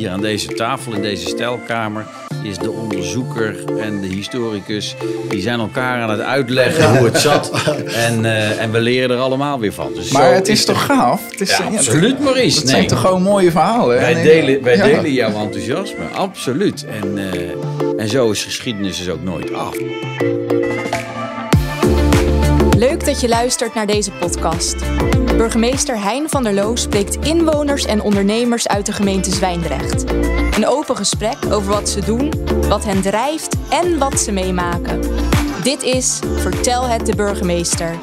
[0.00, 2.06] Hier aan deze tafel in deze stijlkamer
[2.42, 4.94] is de onderzoeker en de historicus.
[5.28, 7.50] Die zijn elkaar aan het uitleggen hoe het zat.
[8.06, 9.92] En, eh, en we leren er allemaal weer van.
[9.94, 11.20] Dus Maar zo het is toch gaaf?
[11.30, 12.56] Het is, Ja, absoluut, Maurice.
[12.56, 12.74] Het Nee.
[12.74, 13.96] zijn toch gewoon mooie verhalen?
[13.96, 14.84] Wij, Nee, delen, wij ja.
[14.84, 16.84] delen jouw enthousiasme, absoluut.
[17.02, 19.74] En, eh, en zo is geschiedenis dus ook nooit af.
[22.76, 24.76] Leuk dat je luistert naar deze podcast.
[25.40, 30.10] Burgemeester Hein van der Loo spreekt inwoners en ondernemers uit de gemeente Zwijndrecht.
[30.56, 32.30] Een open gesprek over wat ze doen,
[32.68, 35.00] wat hen drijft en wat ze meemaken.
[35.62, 37.98] Dit is Vertel het de burgemeester.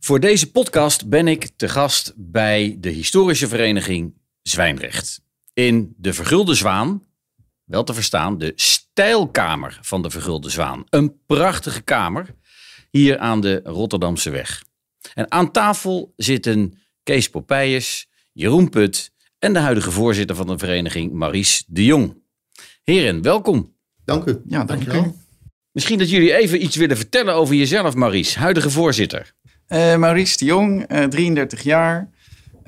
[0.00, 5.20] Voor deze podcast ben ik te gast bij de historische vereniging Zwijndrecht.
[5.52, 7.08] In de Vergulde Zwaan,
[7.70, 10.84] wel te verstaan, de stijlkamer van de Vergulde Zwaan.
[10.88, 12.34] Een prachtige kamer
[12.90, 14.64] hier aan de Rotterdamse weg.
[15.14, 21.12] En aan tafel zitten Kees Popeyes, Jeroen Put en de huidige voorzitter van de vereniging
[21.12, 22.22] Maurice de Jong.
[22.82, 23.74] Heren, welkom.
[24.04, 24.40] Dank u.
[24.46, 25.12] Ja, dank u.
[25.72, 29.34] Misschien dat jullie even iets willen vertellen over jezelf, Maurice, huidige voorzitter.
[29.66, 32.10] Eh, Maurice de Jong, eh, 33 jaar.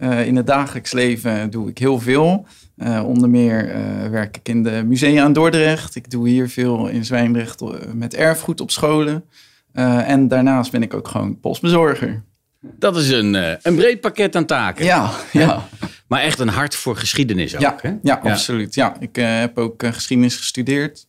[0.03, 2.47] Eh, in het dagelijks leven doe ik heel veel.
[2.77, 5.95] Eh, onder meer eh, werk ik in de musea in Dordrecht.
[5.95, 7.63] Ik doe hier veel in Zwijndrecht
[7.95, 9.25] met erfgoed op scholen.
[9.73, 12.23] En daarnaast ben ik ook gewoon postbezorger.
[12.61, 14.85] Dat is een, een breed pakket aan taken.
[14.85, 15.69] Ja, ja.
[16.07, 17.95] Maar echt een hart voor geschiedenis ook, Ja, hè?
[18.03, 18.75] ja, absoluut.
[18.75, 21.07] Ja, ik heb ook geschiedenis gestudeerd.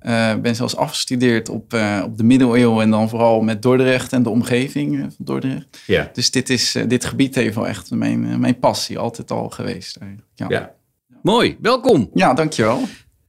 [0.00, 4.22] Eh, ben zelfs afgestudeerd op, eh, op de middeleeuwen en dan vooral met Dordrecht en
[4.22, 5.78] de omgeving eh, van Dordrecht.
[5.86, 6.10] Ja.
[6.12, 9.96] Dus dit, is, dit gebied heeft wel echt mijn, mijn passie altijd al geweest.
[9.96, 10.30] Eigenlijk.
[10.34, 10.46] Ja.
[10.48, 10.74] ja.
[11.22, 12.10] Mooi, welkom.
[12.14, 12.82] ja, dankjewel.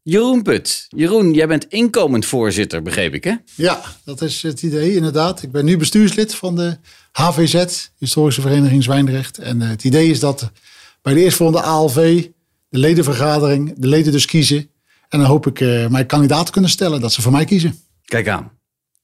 [0.03, 0.85] Jeroen Put.
[0.89, 3.35] Jeroen, jij bent inkomend voorzitter, begreep ik, hè?
[3.55, 5.43] Ja, dat is het idee inderdaad.
[5.43, 6.77] Ik ben nu bestuurslid van de
[7.11, 9.37] HVZ, Historische Vereniging Zwijndrecht.
[9.37, 10.51] En het idee is dat
[11.01, 12.27] bij de eerstvolgende ALV,
[12.69, 14.69] de ledenvergadering, de leden dus kiezen.
[15.11, 17.75] En dan hoop ik eh, mijn kandidaat te kunnen stellen, dat ze voor mij kiezen.
[18.05, 18.51] Kijk aan.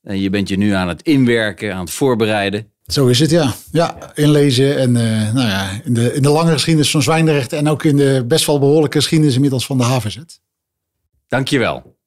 [0.01, 2.71] En je bent je nu aan het inwerken, aan het voorbereiden.
[2.85, 3.53] Zo is het, ja.
[3.71, 7.67] Ja, inlezen en eh, nou ja, in, de, in de lange geschiedenis van Zwijndrecht en
[7.67, 10.17] ook in de best wel behoorlijke geschiedenis inmiddels van de HVZ.
[11.27, 11.97] Dankjewel.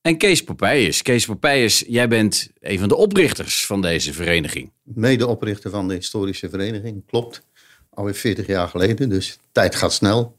[0.00, 1.02] En Kees Popeyes.
[1.02, 4.72] Kees Popeyes, jij bent een van de oprichters van deze vereniging.
[4.82, 7.42] medeoprichter van de historische vereniging, klopt.
[7.90, 10.36] Alweer 40 jaar geleden, dus tijd gaat snel.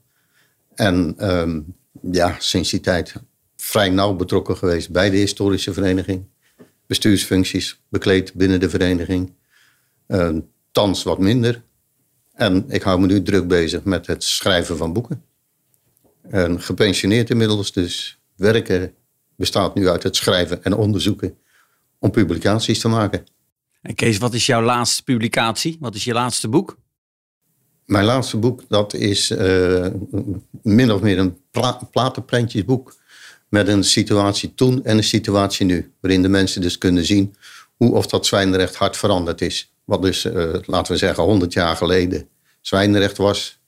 [0.75, 1.59] En ehm,
[2.01, 3.13] ja, sinds die tijd
[3.55, 6.25] vrij nauw betrokken geweest bij de historische vereniging.
[6.85, 9.33] Bestuursfuncties bekleed binnen de vereniging.
[10.07, 10.39] Ehm,
[10.71, 11.63] thans wat minder.
[12.33, 15.23] En ik hou me nu druk bezig met het schrijven van boeken.
[16.29, 18.93] En gepensioneerd inmiddels, dus werken
[19.35, 21.37] bestaat nu uit het schrijven en onderzoeken
[21.99, 23.25] om publicaties te maken.
[23.81, 25.77] En Kees, wat is jouw laatste publicatie?
[25.79, 26.77] Wat is je laatste boek?
[27.87, 29.87] Mijn laatste boek, dat is eh,
[30.61, 32.95] min of meer een pla platenprentjesboek.
[33.49, 35.91] Met een situatie toen en een situatie nu.
[35.99, 37.35] Waarin de mensen dus kunnen zien
[37.75, 39.73] hoe of dat Zwijndrecht hard veranderd is.
[39.85, 42.27] Wat dus, eh, laten we zeggen, 100 jaar geleden
[42.61, 43.59] Zwijndrecht was.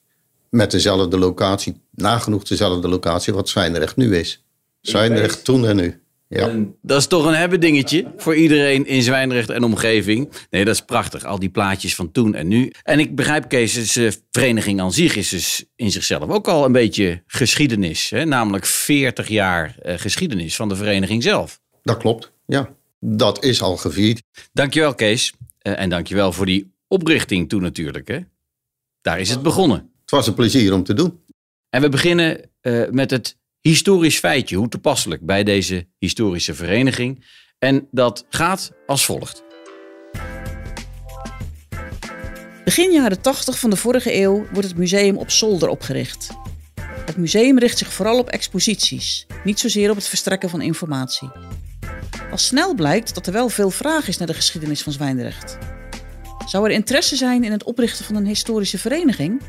[0.48, 4.44] Met dezelfde locatie, nagenoeg dezelfde locatie wat Zwijndrecht nu is.
[4.80, 6.02] Zwijndrecht toen en nu.
[6.38, 6.66] Ja.
[6.82, 10.32] Dat is toch een hebben dingetje voor iedereen in Zwijndrecht en omgeving.
[10.50, 11.24] Nee, dat is prachtig.
[11.24, 12.72] Al die plaatjes van toen en nu.
[12.82, 16.64] En ik begrijp, Kees, dus, de vereniging aan zich is dus in zichzelf ook al
[16.64, 18.10] een beetje geschiedenis.
[18.10, 18.24] Hè?
[18.24, 21.60] Namelijk 40 jaar eh, geschiedenis van de vereniging zelf.
[21.82, 22.74] Dat klopt, ja.
[23.00, 24.22] Dat is al gevierd.
[24.52, 25.32] Dankjewel, Kees.
[25.58, 28.08] Eh, en dankjewel voor die oprichting toen natuurlijk.
[28.08, 28.18] Hè?
[29.00, 29.90] Daar is het begonnen.
[30.00, 31.20] Het was een plezier om te doen.
[31.70, 34.56] En we beginnen eh, met het historisch feitje.
[34.56, 37.26] Hoe toepasselijk bij deze historische vereniging.
[37.58, 39.42] En dat gaat als volgt.
[42.64, 46.28] Begin jaren 80 van de vorige eeuw wordt het museum op zolder opgericht.
[47.06, 51.30] Het museum richt zich vooral op exposities, niet zozeer op het verstrekken van informatie.
[52.30, 55.58] Al snel blijkt dat er wel veel vraag is naar de geschiedenis van Zwijndrecht.
[56.46, 59.42] Zou er interesse zijn in het oprichten van een historische vereniging?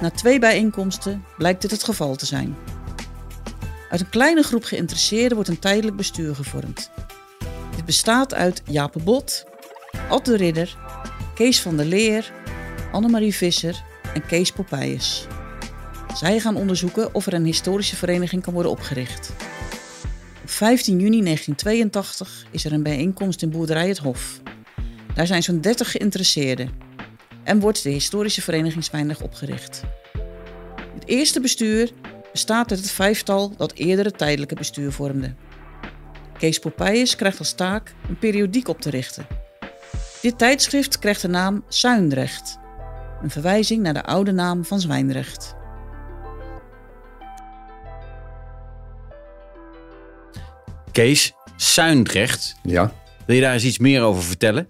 [0.00, 2.56] Na twee bijeenkomsten blijkt dit het geval te zijn.
[3.90, 6.90] Uit een kleine groep geïnteresseerden wordt een tijdelijk bestuur gevormd.
[7.76, 9.44] Dit bestaat uit Jaap Bot,
[10.08, 10.76] Ad de Ridder,
[11.34, 12.32] Kees van der Leer,
[12.92, 13.82] Annemarie Visser
[14.14, 15.26] en Kees Popeyes.
[16.14, 19.32] Zij gaan onderzoeken of er een historische vereniging kan worden opgericht.
[20.42, 24.40] Op 15 juni 1982 is er een bijeenkomst in boerderij Het Hof.
[25.14, 26.70] Daar zijn zo'n 30 geïnteresseerden
[27.44, 29.82] en wordt de historische vereniging opgericht.
[30.94, 31.92] Het eerste bestuur
[32.38, 35.34] bestaat uit het vijftal dat eerder het tijdelijke bestuur vormde.
[36.38, 39.26] Kees Popeyes krijgt als taak een periodiek op te richten.
[40.22, 42.58] Dit tijdschrift krijgt de naam Zuindrecht,
[43.22, 45.54] een verwijzing naar de oude naam van Zwijndrecht.
[50.92, 52.54] Kees, Zuindrecht.
[52.62, 52.92] Ja.
[53.26, 54.68] Wil je daar eens iets meer over vertellen?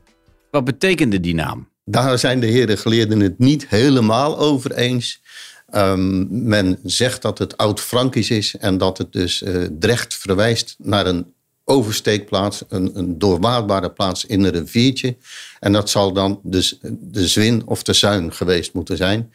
[0.50, 1.68] Wat betekende die naam?
[1.84, 5.22] Daar zijn de heren geleerden het niet helemaal over eens.
[5.70, 11.06] Ehm, men zegt dat het oud-Frankisch is en dat het dus uh, Drecht verwijst naar
[11.06, 11.32] een
[11.64, 15.16] oversteekplaats, een, een plaats in een riviertje.
[15.60, 19.32] En dat zal dan dus de Zwin of de Zuin geweest moeten zijn.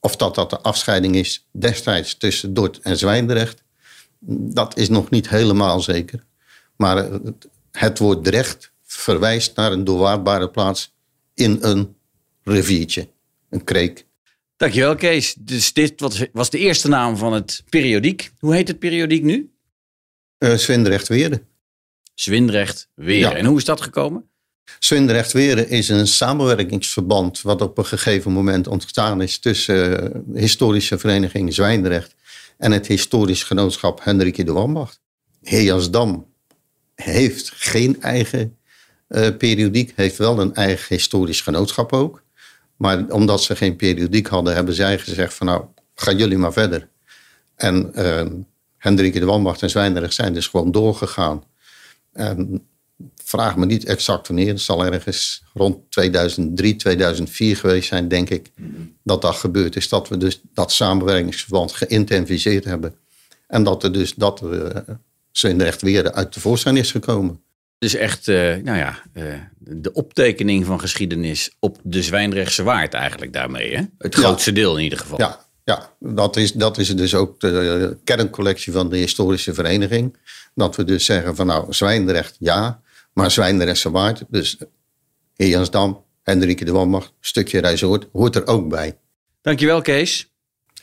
[0.00, 3.62] Of dat dat de afscheiding is destijds tussen Dort en Zwijndrecht,
[4.26, 6.24] dat is nog niet helemaal zeker.
[6.76, 10.92] Maar het, het woord Drecht verwijst naar een doorwaadbare plaats
[11.34, 11.96] in een
[12.42, 13.08] riviertje,
[13.50, 14.06] een kreek.
[14.64, 15.34] Dankjewel Kees.
[15.38, 16.00] Dus dit
[16.32, 18.30] was de eerste naam van het periodiek.
[18.38, 19.52] Hoe heet het periodiek nu?
[20.38, 21.46] Uh, Zwindrecht Weren.
[22.14, 23.36] Zwindrecht Weren.
[23.36, 24.28] En hoe is dat gekomen?
[24.78, 30.98] Zwindrecht Weren is een samenwerkingsverband wat op een gegeven moment ontstaan is tussen de historische
[30.98, 32.14] vereniging Zwijndrecht
[32.58, 35.00] en het historisch genootschap Hendrikje de Wambacht.
[35.42, 36.26] Heersdam
[36.94, 38.58] heeft geen eigen
[39.08, 42.23] uh, periodiek, heeft wel een eigen historisch genootschap ook.
[42.76, 46.88] Maar omdat ze geen periodiek hadden, hebben zij gezegd van nou, gaan jullie maar verder.
[47.54, 51.44] En uh, de Wambacht en Zwijndrecht zijn dus gewoon doorgegaan.
[52.12, 52.66] En
[53.24, 54.48] vraag me niet exact wanneer.
[54.48, 58.50] Het zal ergens rond 2003, 2004 geweest zijn, denk ik,
[59.02, 59.88] dat dat gebeurd is.
[59.88, 62.94] Dat we dus dat samenwerkingsverband geïntensiveerd hebben.
[63.46, 64.66] En dat er dus dat uh,
[65.30, 67.43] Zwijndrecht weer uit de voorstelling is gekomen.
[67.78, 73.32] Dus echt, uh, nou ja, uh, de optekening van geschiedenis op de Zwijndrechtse Waard eigenlijk
[73.32, 73.76] daarmee.
[73.76, 73.82] Hè?
[73.98, 74.56] Het grootste ja.
[74.56, 75.18] deel in ieder geval.
[75.18, 80.16] Ja, ja dat, is, dat is dus ook de kerncollectie van de historische vereniging.
[80.54, 82.82] Dat we dus zeggen van nou, Zwijndrecht ja,
[83.12, 84.56] maar Zwijndrechtse Waard, dus
[85.36, 88.98] Heerjansdam, Hendrike de Wambacht, stukje Rijzoord, hoort er ook bij.
[89.42, 90.33] Dankjewel Kees.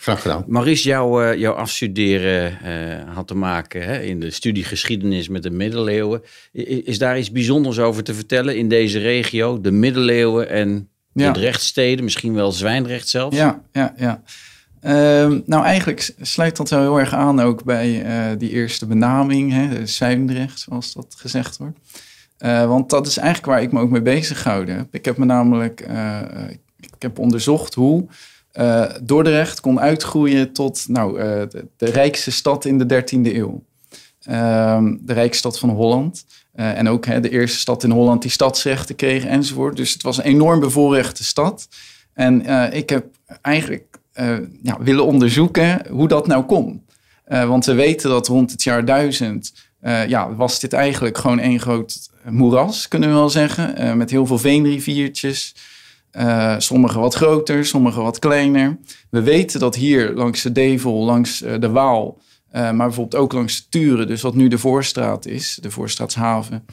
[0.02, 0.44] Graag gedaan.
[0.48, 5.44] Maurice, jouw, uh, jouw afstuderen uh, had te maken hè, in de studie geschiedenis met
[5.44, 6.22] de middeleeuwen.
[6.52, 9.62] Is, daar iets bijzonders over te vertellen in deze regio?
[9.62, 11.32] De middeleeuwen en ja.
[11.32, 13.38] de rechtsteden, misschien wel Zwijndrecht zelfs?
[13.38, 14.24] Ja, ja, ja.
[14.84, 19.52] Uh, nou, eigenlijk sluit dat wel heel erg aan ook bij uh, die eerste benaming,
[19.52, 21.80] hè, Zwijndrecht, zoals dat gezegd wordt.
[22.40, 24.88] Uh, want dat is eigenlijk waar ik me ook mee bezig gehouden heb.
[24.92, 25.88] Ik heb me namelijk,
[26.80, 28.08] ik heb onderzocht hoe
[28.54, 31.24] uh, Dordrecht kon uitgroeien tot nou, uh,
[31.78, 33.64] de, rijkste stad in de 13e eeuw.
[34.30, 36.26] Uh, de rijkste stad van Holland.
[36.56, 39.76] Uh, en ook de eerste stad in Holland die stadsrechten kreeg enzovoort.
[39.76, 41.68] Dus het was een enorm bevoorrechte stad.
[42.14, 43.06] En ik heb
[43.42, 44.00] eigenlijk
[44.80, 46.86] willen onderzoeken hoe dat nou kon.
[47.26, 49.54] want we weten dat rond het jaar 1000
[50.08, 53.98] ja, was dit eigenlijk gewoon één groot moeras, kunnen we wel zeggen.
[53.98, 55.56] met heel veel veenriviertjes.
[56.18, 58.78] Uh, sommige wat groter, sommige wat kleiner.
[59.10, 62.22] We weten dat hier langs de Devel, langs uh, de Waal,
[62.56, 66.66] uh, maar bijvoorbeeld ook langs de Turen, dus wat nu de Voorstraat is, de Voorstraatshaven,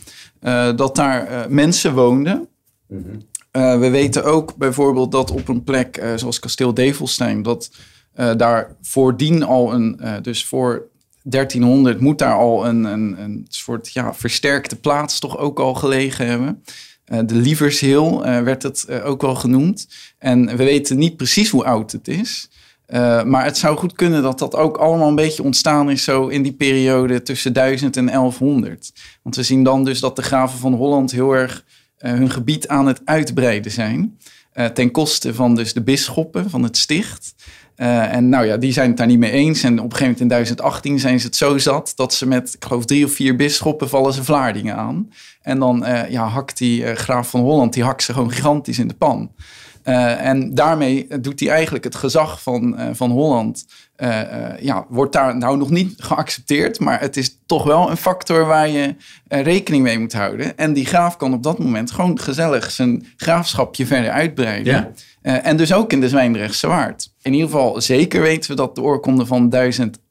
[0.77, 2.49] dat daar mensen woonden.
[2.89, 3.81] Mm -hmm.
[3.81, 7.71] we weten ook bijvoorbeeld dat op een plek zoals kasteel Develstein, dat
[8.37, 10.89] daar voordien al een, dus voor
[11.23, 16.27] 1300 moet daar al een, een, een soort ja, versterkte plaats toch ook al gelegen
[16.27, 16.63] hebben.
[17.13, 19.89] Uh, de Lieversheel uh, werd het uh, ook wel genoemd.
[20.19, 22.51] En we weten niet precies hoe oud het is.
[23.25, 26.43] maar het zou goed kunnen dat dat ook allemaal een beetje ontstaan is zo in
[26.43, 28.93] die periode tussen 1000 en 1100.
[29.23, 31.65] Want we zien dan dus dat de graven van Holland heel erg
[31.99, 34.19] hun gebied aan het uitbreiden zijn.
[34.75, 37.35] ten koste van dus de bisschoppen van het sticht.
[37.77, 39.63] En nou ja, die zijn het daar niet mee eens.
[39.63, 42.55] En op een gegeven moment in 2018 zijn ze het zo zat dat ze met,
[42.55, 45.09] ik geloof, drie of vier bisschoppen vallen ze Vlaardingen aan.
[45.49, 48.79] En dan uh, ja, hakt die uh, graaf van Holland, die hakt ze gewoon gigantisch
[48.79, 49.33] in de pan.
[49.83, 53.67] en daarmee doet hij eigenlijk het gezag van, van Holland,
[54.61, 56.81] ja, wordt daar nou nog niet geaccepteerd.
[56.81, 58.95] Maar het is toch wel een factor waar je
[59.29, 60.57] rekening mee moet houden.
[60.57, 64.73] En die graaf kan op dat moment gewoon gezellig zijn graafschapje verder uitbreiden.
[64.73, 64.91] Ja.
[65.23, 67.13] Uh, en dus ook in de Zwijndrechtse Waard.
[67.23, 69.49] In ieder geval zeker weten we dat de oorkonde van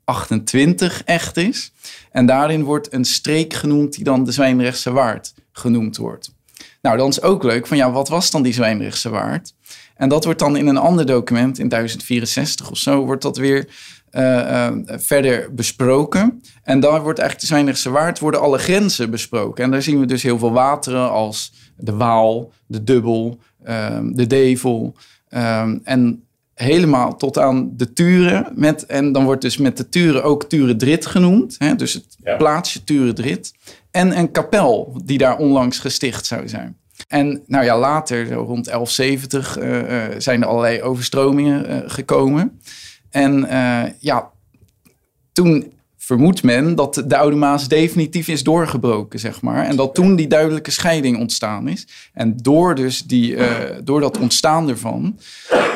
[0.07, 1.71] 1028 echt is.
[2.11, 6.35] En daarin wordt een streek genoemd die dan de Zwijndrechtse Waard genoemd wordt.
[6.81, 9.53] Nou, dan is ook leuk van ja, wat was dan die Zwijndrechtse Waard?
[9.95, 13.67] En dat wordt dan in een ander document, in 1064 of zo, wordt dat weer
[14.11, 16.41] uh, uh, verder besproken.
[16.63, 19.63] En daar wordt eigenlijk de Zwijndrechtse Waard, worden alle grenzen besproken.
[19.63, 24.27] En daar zien we dus heel veel wateren als de Waal, de Dubbel, um, de
[24.27, 24.95] Devel.
[25.29, 26.26] Um, en
[26.57, 28.51] helemaal tot aan de Turen.
[28.55, 31.55] Met, en dan wordt dus met de Turen ook Turendrit genoemd.
[31.57, 31.75] Hè?
[31.75, 32.35] Dus het ja.
[32.35, 33.53] plaatsje Turendrit.
[33.91, 36.77] En een kapel die daar onlangs gesticht zou zijn.
[37.07, 42.61] En nou ja, later, zo rond 1170, eh, eh, zijn er allerlei overstromingen eh, gekomen.
[43.09, 43.47] En
[43.99, 44.31] ja,
[45.31, 45.73] toen
[46.07, 49.65] vermoedt men dat de Oude Maas definitief is doorgebroken, zeg maar.
[49.65, 51.87] En dat toen die duidelijke scheiding ontstaan is.
[52.13, 55.19] En door, dus die, eh, door dat ontstaan ervan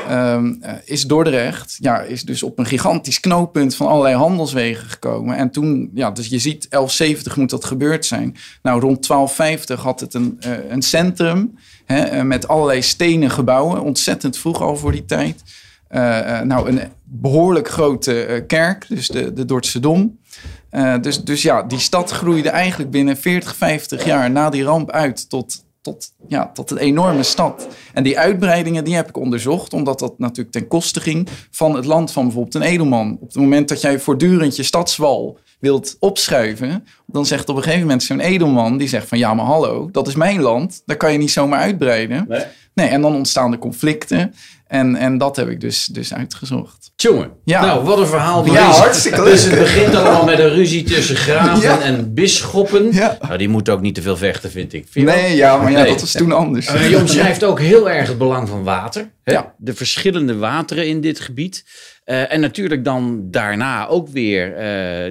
[0.07, 0.43] eh,
[0.85, 5.35] is Dordrecht ja, is dus op een gigantisch knooppunt van allerlei handelswegen gekomen.
[5.35, 8.35] En toen, ja, dus je ziet 1170 moet dat gebeurd zijn.
[8.61, 13.81] Nou, rond 1250 had het een, eh, een centrum hè, met allerlei stenen gebouwen.
[13.81, 15.43] Ontzettend vroeg al voor die tijd.
[15.91, 20.19] Eh, eh, nou, een behoorlijk grote eh, kerk, dus de, de Dordtse Dom.
[21.01, 25.29] Dus, dus ja, die stad groeide eigenlijk binnen 40, 50 jaar na die ramp uit
[25.29, 27.67] tot, tot, ja, tot een enorme stad.
[27.93, 31.85] En die uitbreidingen die heb ik onderzocht, omdat dat natuurlijk ten koste ging van het
[31.85, 33.17] land van bijvoorbeeld een edelman.
[33.21, 37.85] Op het moment dat jij voortdurend je stadswal wilt opschuiven, dan zegt op een gegeven
[37.85, 41.11] moment zo'n edelman, die zegt van ja, maar hallo, dat is mijn land, daar kan
[41.11, 42.25] je niet zomaar uitbreiden.
[42.27, 42.43] Nee.
[42.73, 44.33] Nee, en dan ontstaan er conflicten.
[44.71, 46.91] En, en dat heb ik dus, dus uitgezocht.
[46.95, 47.65] Jongen, Ja.
[47.65, 48.45] nou wat een verhaal.
[48.45, 49.51] Ja, hartstikke Dus leuk.
[49.51, 51.81] het begint allemaal met een ruzie tussen graven Ja.
[51.81, 52.93] en bisschoppen.
[52.93, 53.17] Ja.
[53.21, 54.85] Nou, die moeten ook niet te veel vechten, vind ik.
[54.89, 55.05] Vind?
[55.05, 56.67] Nee, ja, maar ja, dat was toen anders.
[56.67, 59.11] Eh, je omschrijft ook heel erg het belang van water.
[59.23, 59.33] Hè?
[59.33, 59.53] Ja.
[59.57, 61.65] De verschillende wateren in dit gebied.
[62.03, 64.63] Eh, en natuurlijk dan daarna ook weer eh,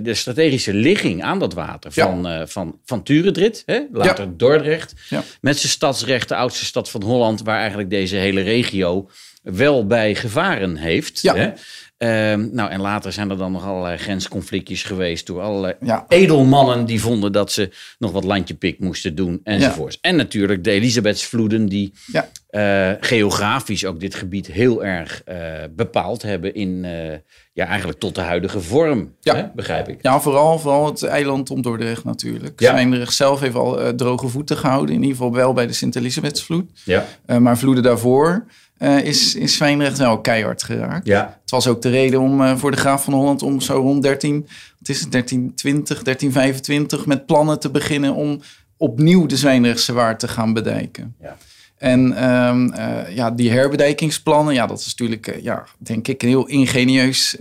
[0.04, 2.04] de strategische ligging aan dat water Ja.
[2.04, 3.80] van, van, van Turendrit, hè?
[3.92, 4.94] later Dordrecht.
[5.08, 5.22] Ja.
[5.40, 9.08] Met zijn stadsrecht, de oudste stad van Holland, waar eigenlijk deze hele regio
[9.42, 11.20] wel bij gevaren heeft.
[11.20, 11.34] Ja.
[11.36, 11.52] Hè?
[11.96, 16.04] Ehm, nou, en later zijn er dan nog allerlei grensconflictjes geweest door allerlei Ja.
[16.08, 19.98] edelmannen die vonden dat ze nog wat landje pik moesten doen enzovoorts.
[20.00, 22.28] En natuurlijk de Elisabethsvloeden die Ja.
[22.50, 25.36] eh, geografisch ook dit gebied heel erg eh,
[25.70, 27.18] bepaald hebben in, eh,
[27.52, 29.36] ja, eigenlijk tot de huidige vorm, Ja.
[29.36, 29.98] hè, begrijp ik.
[30.02, 32.60] Ja, vooral, vooral het eiland om Dordrecht natuurlijk.
[32.60, 32.70] Ja.
[32.70, 34.94] Zwijndrecht zelf heeft al droge voeten gehouden.
[34.94, 36.70] In ieder geval wel bij de Sint-Elisabethsvloed.
[36.84, 37.06] Ja,
[37.38, 38.46] maar vloeden daarvoor
[38.80, 41.06] eh, is, is Zwijndrecht wel keihard geraakt.
[41.06, 41.38] ja.
[41.40, 44.02] Het was ook de reden om eh, voor de graaf van Holland om zo rond
[44.02, 44.40] 13,
[44.78, 48.40] wat is het, 1320, 1325 met plannen te beginnen om
[48.76, 51.14] opnieuw de Zwijndrechtse Waard te gaan bedijken.
[51.20, 51.36] Ja.
[51.76, 56.46] En ehm, eh, ja, die herbedijkingsplannen, ja, dat is natuurlijk, ja, denk ik, een heel
[56.46, 57.36] ingenieus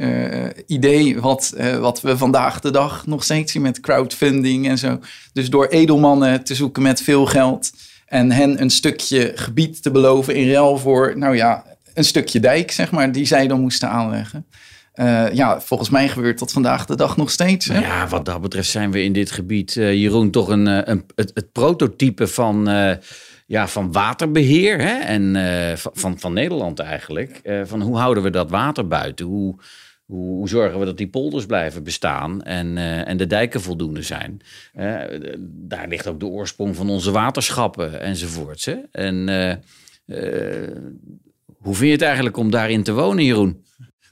[0.68, 1.22] idee.
[1.22, 5.00] Wat, wat we vandaag de dag nog steeds zien met crowdfunding en zo.
[5.34, 7.72] Dus door edelmannen te zoeken met veel geld
[8.10, 11.64] en hen een stukje gebied te beloven in ruil voor, nou ja,
[11.94, 14.46] een stukje dijk, zeg maar, die zij dan moesten aanleggen.
[14.94, 17.66] Eh, ja, volgens mij gebeurt dat vandaag de dag nog steeds.
[17.66, 17.80] Hè?
[17.80, 21.06] Ja, wat dat betreft zijn we in dit gebied, eh, Jeroen, toch een, eh, een,
[21.16, 22.70] het, prototype van,
[23.46, 24.98] ja, van waterbeheer hè?
[25.00, 27.42] en van, van, Nederland eigenlijk.
[27.64, 29.26] Van hoe houden we dat water buiten?
[29.26, 29.56] Hoe,
[30.10, 34.42] hoe, zorgen we dat die polders blijven bestaan en, eh, en de dijken voldoende zijn?
[34.74, 34.96] Eh,
[35.44, 38.66] daar ligt ook de oorsprong van onze waterschappen enzovoorts.
[38.66, 38.76] Hè?
[38.92, 40.76] En eh,
[41.58, 43.64] hoe vind je het eigenlijk om daarin te wonen, Jeroen?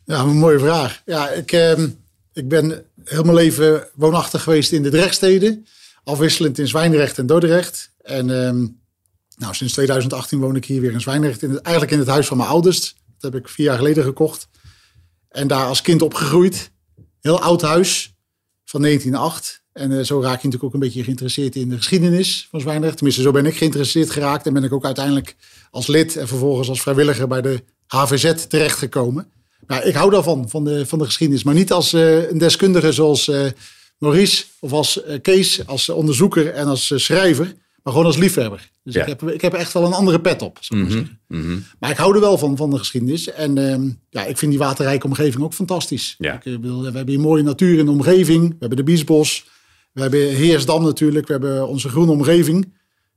[0.05, 1.01] Ja, een mooie vraag.
[1.05, 1.87] Ja, ik, ehm,
[2.33, 5.65] ik ben heel mijn leven woonachtig geweest in de Drechtsteden.
[6.03, 7.91] Afwisselend in Zwijndrecht en Dordrecht.
[8.01, 8.67] En ehm,
[9.37, 11.43] nou, sinds 2018 woon ik hier weer in Zwijndrecht.
[11.43, 12.95] In eigenlijk in het huis van mijn ouders.
[13.19, 14.47] Dat heb ik vier jaar geleden gekocht.
[15.37, 16.71] En daar als kind opgegroeid.
[17.19, 18.15] Heel oud huis
[18.65, 19.61] van 1908.
[19.73, 22.95] En eh, zo raak je natuurlijk ook een beetje geïnteresseerd in de geschiedenis van Zwijndrecht.
[22.95, 24.45] Tenminste, zo ben ik geïnteresseerd geraakt.
[24.45, 25.35] En ben ik ook uiteindelijk
[25.71, 29.31] als lid en vervolgens als vrijwilliger bij de HVZ terechtgekomen.
[29.67, 31.43] Nou, ik hou daarvan, van de, van de geschiedenis.
[31.43, 33.45] Maar niet als eh, een deskundige zoals eh,
[33.97, 37.53] Maurice of als Kees, als onderzoeker en als schrijver.
[37.87, 38.69] Maar gewoon als liefhebber.
[38.83, 39.01] Dus Ja.
[39.01, 40.57] ik, heb, ik heb echt wel een andere pet op.
[40.61, 41.19] Zou ik maar zeggen.
[41.27, 41.59] Mhm.
[41.79, 43.31] Maar ik hou er wel van, van de geschiedenis.
[43.31, 46.15] En ehm, ja, ik vind die waterrijke omgeving ook fantastisch.
[46.17, 46.33] Ja.
[46.33, 48.49] Ik, eh, bedoel, we hebben hier mooie natuur in de omgeving.
[48.49, 49.45] We hebben de Biesbos.
[49.93, 51.25] We hebben Heersdam natuurlijk.
[51.27, 52.73] We hebben onze groene omgeving.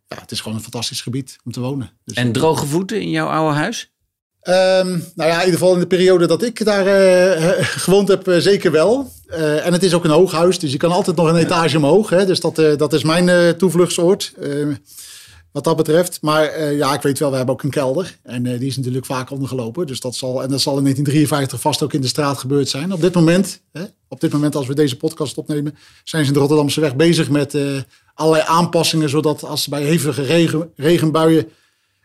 [0.08, 1.90] Ja, het is gewoon een fantastisch gebied om te wonen.
[2.04, 3.92] Dus, En droge voeten in jouw oude huis?
[4.40, 8.28] Ehm, nou ja, in ieder geval in de periode dat ik daar eh, gewoond heb,
[8.28, 9.10] eh, zeker wel.
[9.26, 11.76] Eh, en het is ook een hoog huis, dus je kan altijd nog een etage
[11.76, 12.10] omhoog.
[12.10, 12.26] Hè?
[12.26, 14.66] Dus dat, dat is mijn toevluchtsoord, eh,
[15.52, 16.18] wat dat betreft.
[16.20, 18.18] Maar ja, ik weet wel, we hebben ook een kelder.
[18.22, 19.86] En die is natuurlijk vaak ondergelopen.
[19.86, 22.92] Dus dat zal, en dat zal in 1953 vast ook in de straat gebeurd zijn.
[22.92, 26.34] Op dit moment, hè, op dit moment als we deze podcast opnemen, zijn ze in
[26.34, 27.56] de Rotterdamse weg bezig met
[28.14, 29.08] allerlei aanpassingen.
[29.08, 31.48] Zodat als bij hevige regen, regenbuien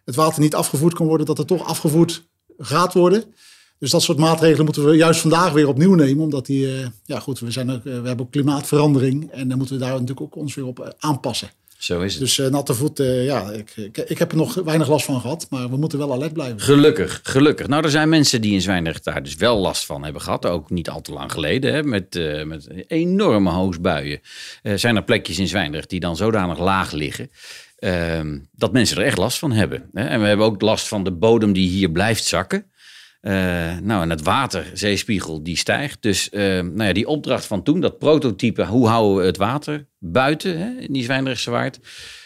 [0.05, 2.23] het water niet afgevoerd kan worden, dat het toch afgevoerd
[2.57, 3.23] gaat worden.
[3.79, 6.23] Dus dat soort maatregelen moeten we juist vandaag weer opnieuw nemen.
[6.23, 9.31] Omdat die, eh, ja goed, we, zijn ook, eh, we hebben ook klimaatverandering.
[9.31, 11.49] En dan moeten we daar natuurlijk ook ons weer op eh, aanpassen.
[11.77, 12.21] Zo is het.
[12.21, 15.21] Dus eh, natte voet, eh, ja, ik, ik, ik heb er nog weinig last van
[15.21, 15.47] gehad.
[15.49, 16.59] Maar we moeten wel alert blijven.
[16.59, 17.67] Gelukkig, gelukkig.
[17.67, 20.45] Nou, er zijn mensen die in Zwijndrecht daar dus wel last van hebben gehad.
[20.45, 24.19] Ook niet al te lang geleden, hè, met, eh, met enorme hoosbuien.
[24.75, 27.29] Zijn er plekjes in Zwijndrecht die dan zodanig laag liggen...
[27.75, 29.89] ehm, dat mensen er echt last van hebben.
[29.93, 30.03] Hè.
[30.03, 32.65] En we hebben ook last van de bodem die hier blijft zakken.
[33.21, 33.33] Eh,
[33.77, 35.97] nou, en het water, zeespiegel, die stijgt.
[36.01, 38.65] Dus eh, nou ja, die opdracht van toen, dat prototype...
[38.65, 41.79] hoe houden we het water buiten hè, in die Zwijndrechtse waard...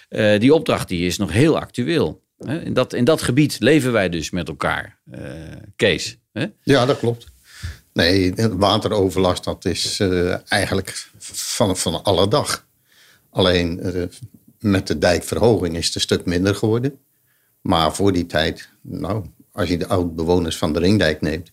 [0.10, 2.24] eh, die opdracht die is nog heel actueel.
[2.38, 2.62] Hè.
[2.62, 5.00] In, dat, in dat gebied leven wij dus met elkaar.
[5.12, 5.22] eh,
[5.76, 6.46] Kees, hè?
[6.64, 7.26] Ja, dat klopt.
[7.94, 10.00] Nee, wateroverlast dat is
[10.48, 12.68] eigenlijk van, van alle dag.
[13.30, 13.82] Alleen
[14.60, 17.00] met de dijkverhoging is het een stuk minder geworden.
[17.62, 21.52] Maar voor die tijd, nou, als je de oud-bewoners van de Ringdijk neemt...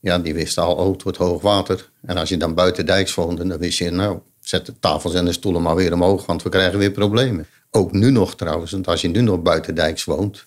[0.00, 1.90] ja, die wisten al, oh, het wordt hoog water.
[2.02, 3.90] En als je dan buiten dijks woonde, dan wist je...
[3.90, 7.46] nou, zet de tafels en de stoelen maar weer omhoog, want we krijgen weer problemen.
[7.70, 10.46] Ook nu nog trouwens, want als je nu nog buiten dijks woont...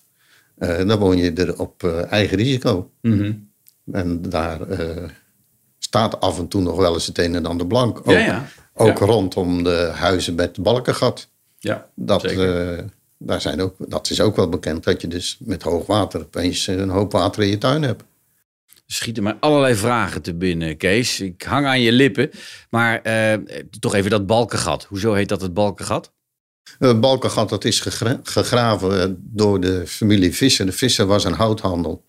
[0.58, 2.90] eh, dan woon je er op eh, eigen risico.
[3.92, 5.04] En daar eh,
[5.78, 7.98] staat af en toe nog wel eens het een en ander blank.
[7.98, 8.48] Ook, Ja, ja.
[8.74, 9.06] ook Ja.
[9.06, 11.28] rondom de huizen met balkengat.
[11.62, 12.78] Ja, Dat, zeker.
[12.78, 12.84] eh,
[13.18, 16.66] daar zijn ook, dat is ook wel bekend dat je dus met hoog water opeens
[16.66, 18.02] een hoop water in je tuin hebt.
[18.68, 21.20] Er schieten mij allerlei vragen te binnen, Kees.
[21.20, 22.30] Ik hang aan je lippen.
[22.70, 23.38] Maar eh,
[23.80, 24.84] toch even dat balkengat.
[24.84, 26.12] Hoezo heet dat het balkengat?
[26.78, 30.66] Het balkengat dat is gegra- gegraven eh, door de familie Visser.
[30.66, 32.04] De Visser was een houthandel.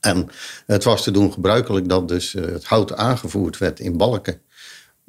[0.00, 0.28] En
[0.66, 4.40] het was te doen gebruikelijk dat dus eh, het hout aangevoerd werd in balken.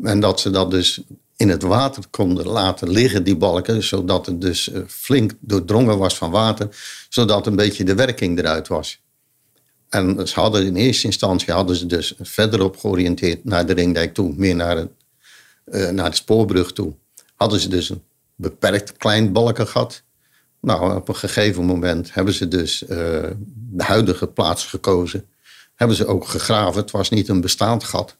[0.03, 1.01] En dat ze dat dus
[1.41, 3.83] in het water konden laten liggen, die balken.
[3.83, 6.67] Zodat het dus eh, flink doordrongen was van water.
[7.09, 9.01] Zodat een beetje de werking eruit was.
[9.89, 14.33] En ze hadden in eerste instantie hadden ze dus verderop georiënteerd naar de Ringdijk toe.
[14.35, 14.87] Meer naar,
[15.63, 16.93] eh, naar de spoorbrug toe.
[17.35, 18.03] Hadden ze dus een
[18.35, 20.03] beperkt klein balkengat.
[20.59, 22.97] Nou, op een gegeven moment hebben ze dus eh,
[23.53, 25.25] de huidige plaats gekozen.
[25.75, 26.81] Hebben ze ook gegraven.
[26.81, 28.15] Het was niet een bestaand gat.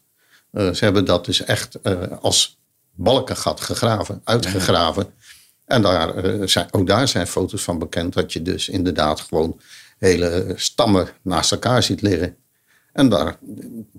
[0.52, 1.82] Ze hebben dat dus echt
[2.20, 2.60] als
[2.94, 5.06] balkengat gegraven, uitgegraven.
[5.64, 9.60] En daar, eh, zijn, ook daar zijn foto's van bekend dat je dus inderdaad gewoon
[9.98, 12.36] hele stammen naast elkaar ziet liggen.
[12.92, 13.38] En daar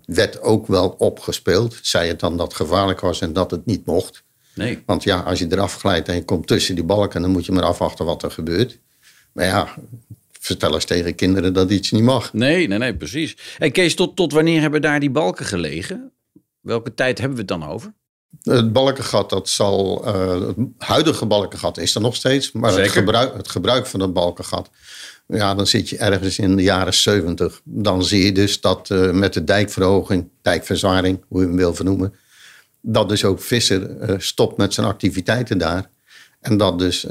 [0.06, 1.80] werd ook wel op gespeeld.
[1.82, 4.24] Zij het dan dat het gevaarlijk was en dat het niet mocht.
[4.56, 4.84] Nee.
[4.86, 7.52] Want ja, als je eraf glijdt en je komt tussen die balken, dan moet je
[7.52, 8.80] maar afwachten wat er gebeurt.
[9.32, 9.76] Maar ja,
[10.32, 12.34] vertel eens tegen kinderen dat iets niet mag.
[12.34, 13.38] Nee, nee, nee, precies.
[13.58, 16.12] En Kees, tot, tot wanneer hebben daar die balken gelegen?
[16.60, 17.94] Welke tijd hebben we het dan over?
[18.42, 20.06] Het balkengat, dat zal.
[20.06, 22.52] eh, het huidige balkengat is er nog steeds.
[22.52, 24.70] Maar het gebruik, het gebruik van het balkengat.
[25.28, 27.62] Ja, dan zit je ergens in de jaren 70.
[27.64, 32.14] Dan zie je dus dat eh, met de dijkverhoging, dijkverzwaring, hoe je hem wil vernoemen.
[32.82, 35.90] Dat dus ook Visser eh, stopt met zijn activiteiten daar.
[36.40, 37.06] En dat dus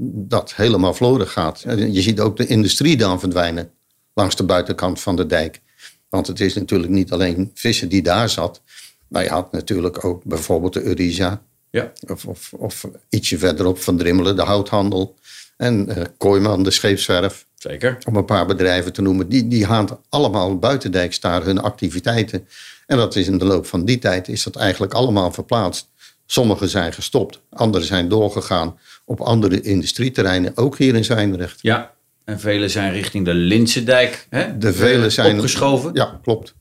[0.00, 1.64] dat helemaal verloren gaat.
[1.66, 3.70] Je ziet ook de industrie dan verdwijnen
[4.14, 5.60] langs de buitenkant van de dijk.
[6.08, 8.62] Want het is natuurlijk niet alleen Visser die daar zat.
[9.08, 11.42] Maar je had natuurlijk ook bijvoorbeeld de Eurisa.
[11.70, 11.92] Ja.
[12.06, 15.16] Of, of, of ietsje verderop van Drimmelen, de houthandel.
[15.56, 17.46] En eh Kooiman, de scheepswerf.
[17.54, 17.98] Zeker.
[18.06, 19.28] Om een paar bedrijven te noemen.
[19.28, 22.48] Die, die hadden allemaal buitendijks daar hun activiteiten.
[22.86, 25.88] En dat is in de loop van die tijd is dat eigenlijk allemaal verplaatst.
[26.26, 27.40] Sommige zijn gestopt.
[27.50, 30.56] Andere zijn doorgegaan op andere industrieterreinen.
[30.56, 31.58] Ook hier in Zwijndrecht.
[31.62, 31.96] Ja.
[32.24, 34.58] En vele zijn richting de Linsendijk hè?
[34.58, 35.90] De vele eh, zijn opgeschoven.
[35.92, 36.54] Ja, klopt.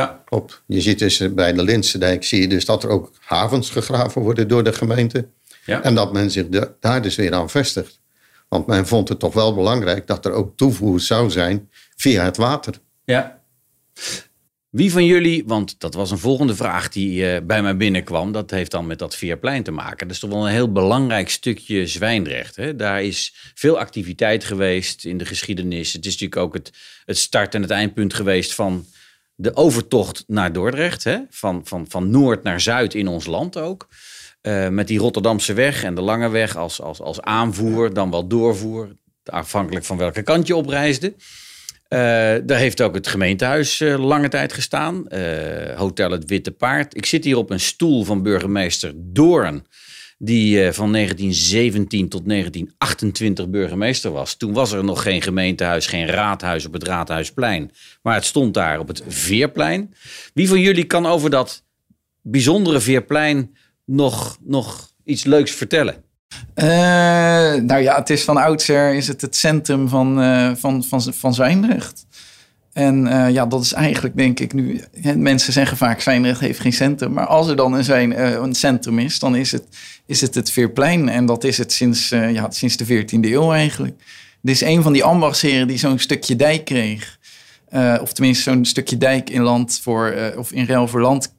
[0.00, 0.22] Ja.
[0.24, 0.62] Klopt.
[0.66, 4.48] Je ziet dus bij de Linsendijk zie je dus dat er ook havens gegraven worden
[4.48, 5.28] door de gemeente.
[5.64, 5.82] Ja.
[5.82, 8.00] En dat men zich de- daar dus weer aan vestigt.
[8.48, 12.36] Want men vond het toch wel belangrijk dat er ook toevoer zou zijn via het
[12.36, 12.74] water.
[13.04, 13.42] Ja.
[14.70, 18.50] Wie van jullie, want dat was een volgende vraag die eh, bij mij binnenkwam, dat
[18.50, 20.06] heeft dan met dat Veerplein te maken.
[20.06, 22.56] Dat is toch wel een heel belangrijk stukje Zwijndrecht.
[22.56, 22.76] Hè?
[22.76, 25.92] Daar is veel activiteit geweest in de geschiedenis.
[25.92, 26.72] Het is natuurlijk ook het,
[27.04, 28.86] het start- en het eindpunt geweest van
[29.34, 31.04] de overtocht naar Dordrecht.
[31.04, 31.18] Hè?
[31.30, 33.88] Van, van, van noord naar zuid in ons land ook.
[34.40, 38.26] Eh, met die Rotterdamse weg en de Lange Weg als, als, als aanvoer, dan wel
[38.26, 38.96] doorvoer.
[39.24, 41.14] Afhankelijk van welke kant je opreisde.
[41.88, 41.98] Eh,
[42.44, 45.04] daar heeft ook het gemeentehuis eh, lange tijd gestaan.
[45.76, 46.96] Hotel Het Witte Paard.
[46.96, 49.66] Ik zit hier op een stoel van burgemeester Doorn.
[50.24, 54.34] Die eh, van 1917 tot 1928 burgemeester was.
[54.34, 57.70] Toen was er nog geen gemeentehuis, geen raadhuis op het Raadhuisplein.
[58.02, 59.94] Maar het stond daar op het Veerplein.
[60.34, 61.64] Wie van jullie kan over dat
[62.22, 65.94] bijzondere Veerplein nog, nog iets leuks vertellen?
[66.54, 66.66] Eh,
[67.54, 71.34] nou ja, het is van oudsher is het het centrum van, eh, van, van, van
[71.34, 72.06] Zwijndrecht.
[72.74, 74.80] En eh, ja, dat is eigenlijk denk ik nu...
[75.00, 77.12] Hè, mensen zeggen vaak Zwijndrecht heeft geen centrum.
[77.12, 79.64] Maar als er dan een, zijn, eh, een centrum is, dan is het,
[80.06, 81.08] is het het Veerplein.
[81.08, 83.94] En dat is het sinds, eh, ja, sinds de 14e eeuw eigenlijk.
[84.42, 87.18] Dit is een van die ambachtsheren die zo'n stukje dijk kreeg.
[88.00, 91.34] Of tenminste zo'n stukje dijk in land voor, of in ruil voor land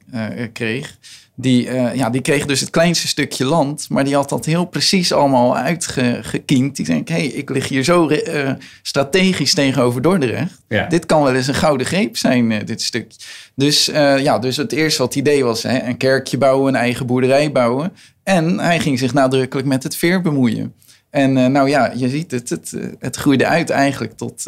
[0.52, 0.98] kreeg.
[1.38, 4.64] Die, eh, ja, die kreeg dus het kleinste stukje land, maar die had dat heel
[4.64, 6.76] precies allemaal uitgekiend.
[6.76, 8.50] Die denkt, hé, hey, ik lig hier zo eh,
[8.82, 10.62] strategisch tegenover Dordrecht.
[10.68, 10.86] Ja.
[10.86, 13.18] Dit kan wel eens een gouden greep zijn, eh, dit stukje.
[13.54, 13.84] Dus,
[14.18, 17.52] ja, dus het eerste wat het idee was, hè, een kerkje bouwen, een eigen boerderij
[17.52, 17.92] bouwen.
[18.22, 20.74] En hij ging zich nadrukkelijk met het veer bemoeien.
[21.10, 24.44] En nou ja, je ziet het, het, het groeide uit eigenlijk tot...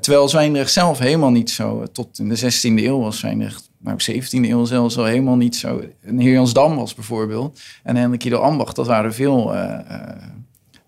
[0.00, 4.50] terwijl Zwijndrecht zelf helemaal niet zo, tot in de 16e eeuw was Zwijndrecht, nou 17e
[4.50, 5.82] eeuw zelfs al helemaal niet zo.
[6.00, 10.08] En Heer Jansdam was bijvoorbeeld, en Hendrik Ido Ambacht, dat waren veel eh, eh,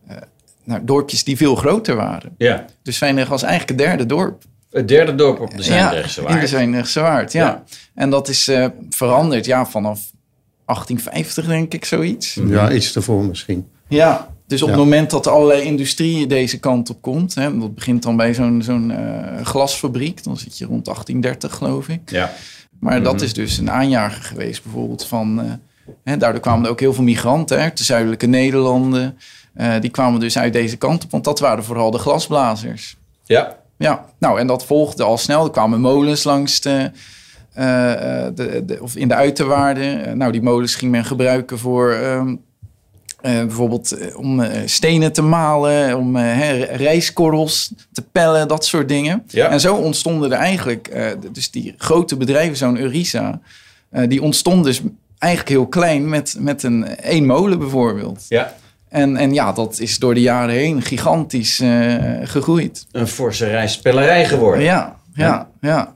[0.06, 0.16] eh,
[0.64, 2.34] nou, dorpjes die veel groter waren.
[2.38, 2.64] Ja.
[2.82, 4.42] Dus Zwijndrecht was eigenlijk het derde dorp.
[4.70, 6.48] Het derde dorp op de Zwijndrechtse ja, in de Waard.
[6.50, 7.44] Zwijndrechtse Waard, ja.
[7.44, 7.64] Ja.
[7.94, 10.00] En dat is eh, veranderd, ja, vanaf
[10.64, 12.40] 1850 denk ik, zoiets.
[12.46, 13.68] Ja, iets ervoor misschien.
[13.88, 14.74] Ja, dus op Ja.
[14.74, 18.62] het moment dat allerlei industrie deze kant op komt, hè, dat begint dan bij zo'n
[18.62, 22.10] zo'n eh, glasfabriek, dan zit je rond 1830 geloof ik.
[22.10, 22.32] Ja.
[22.80, 25.52] Maar dat is dus een aanjager geweest bijvoorbeeld van, eh,
[26.04, 29.18] hè, daardoor kwamen er ook heel veel migranten uit de zuidelijke Nederlanden.
[29.54, 32.96] Eh, die kwamen dus uit deze kant op, want dat waren vooral de glasblazers.
[33.24, 33.56] Ja.
[33.78, 35.44] Ja, nou en dat volgde al snel.
[35.44, 36.90] Er kwamen molens langs de,
[37.54, 40.18] de, de- of in de uiterwaarden.
[40.18, 42.34] Nou, die molens ging men gebruiken voor ehm, eh,
[43.32, 48.88] bijvoorbeeld eh, om eh, stenen te malen, om eh, hè, rijstkorrels te pellen, dat soort
[48.88, 49.22] dingen.
[49.26, 49.48] Ja.
[49.48, 53.40] En zo ontstonden er eigenlijk, eh, dus die grote bedrijven, zo'n Eurisa,
[53.90, 54.82] eh, die ontstond dus
[55.18, 58.24] eigenlijk heel klein met, met een één molen bijvoorbeeld.
[58.28, 58.54] Ja.
[58.88, 62.86] En, en ja, dat is door de jaren heen gigantisch eh, gegroeid.
[62.92, 64.64] Een forse rijspellerij geworden.
[64.64, 65.94] Ja, ja, ja.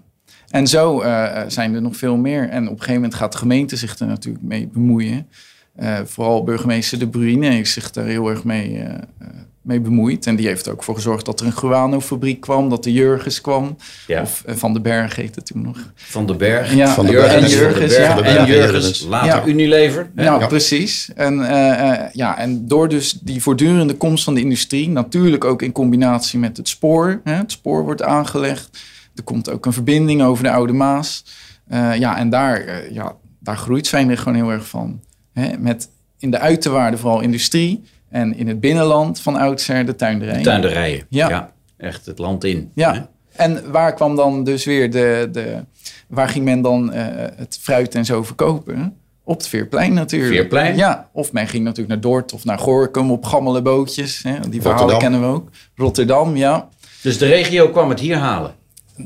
[0.51, 2.49] En zo eh, zijn er nog veel meer.
[2.49, 5.29] En op een gegeven moment gaat de gemeente zich er natuurlijk mee bemoeien.
[5.77, 9.27] Eh, vooral burgemeester De Bruyne heeft zich daar heel erg mee, eh, eh,
[9.63, 10.27] mee bemoeid.
[10.27, 13.41] En die heeft er ook voor gezorgd dat er een guano-fabriek kwam, dat de Jurgens
[13.41, 13.77] kwam.
[14.07, 14.23] Ja.
[14.23, 15.93] Of Van den Berg heette het toen nog.
[15.95, 16.75] Van den Berg.
[16.75, 17.43] Ja, Van Jurgens, Berg.
[17.43, 18.23] en Jurgens, ja.
[18.23, 19.01] En Jurgens, Jurgens.
[19.09, 19.45] later Ja.
[19.47, 20.11] Unilever.
[20.15, 20.25] hè?
[20.25, 20.47] Nou, Ja.
[20.47, 21.11] precies.
[21.15, 25.63] En, eh, eh, ja, en door dus die voortdurende komst van de industrie, natuurlijk ook
[25.63, 27.21] in combinatie met het spoor.
[27.25, 28.71] Hè, het spoor wordt aangelegd.
[29.15, 31.25] Er komt ook een verbinding over de Oude Maas.
[31.69, 35.01] Eh, ja, en daar, ja, daar groeit Zwijndrecht gewoon heel erg van.
[35.33, 35.89] Hè, met
[36.19, 37.83] in de uiterwaarden vooral industrie.
[38.09, 40.43] En in het binnenland van oudsher de tuinderij.
[40.43, 41.07] Tuinderijen.
[41.09, 41.53] Ja.
[41.77, 42.71] Echt het land in.
[42.75, 42.95] Ja.
[42.95, 43.01] hè?
[43.33, 45.65] En waar kwam dan dus weer de, de
[46.09, 47.05] waar ging men dan eh,
[47.37, 48.97] het fruit en zo verkopen?
[49.25, 50.35] Op het Veerplein natuurlijk.
[50.35, 50.77] Veerplein?
[50.77, 54.23] Ja, of men ging natuurlijk naar Dordt of naar Gorkum op gammele bootjes.
[54.23, 54.41] Hè?
[54.49, 54.99] Die verhalen Rotterdam.
[54.99, 55.49] kennen we ook.
[55.77, 56.69] Rotterdam, ja.
[57.03, 58.55] Dus de regio kwam het hier halen.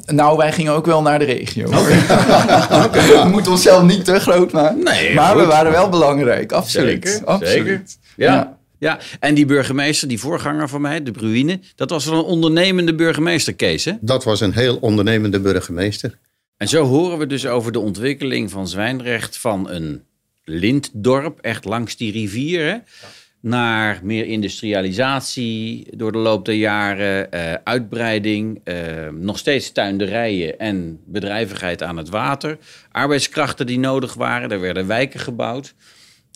[0.07, 1.69] Nou, wij gingen ook wel naar de regio.
[3.23, 4.83] we moeten onszelf niet te groot maken.
[4.83, 7.09] Nee, maar we waren wel belangrijk, absoluut.
[7.09, 7.51] Zeker, absoluut.
[7.51, 7.83] zeker.
[8.17, 8.35] Ja.
[8.35, 8.59] Ja.
[8.79, 8.99] ja.
[9.21, 13.55] en die burgemeester, die voorganger van mij, de Bruine, dat was wel een ondernemende burgemeester,
[13.55, 13.85] Kees.
[13.85, 13.93] Hè?
[14.01, 16.19] Dat was een heel ondernemende burgemeester.
[16.57, 20.03] En zo horen we dus over de ontwikkeling van Zwijndrecht van een
[20.45, 22.77] lintdorp, echt langs die rivier, hè,
[23.45, 31.01] naar meer industrialisatie door de loop der jaren, eh, uitbreiding, eh, nog steeds tuinderijen en
[31.07, 32.59] bedrijvigheid aan het water,
[32.91, 35.75] arbeidskrachten die nodig waren, er werden wijken gebouwd.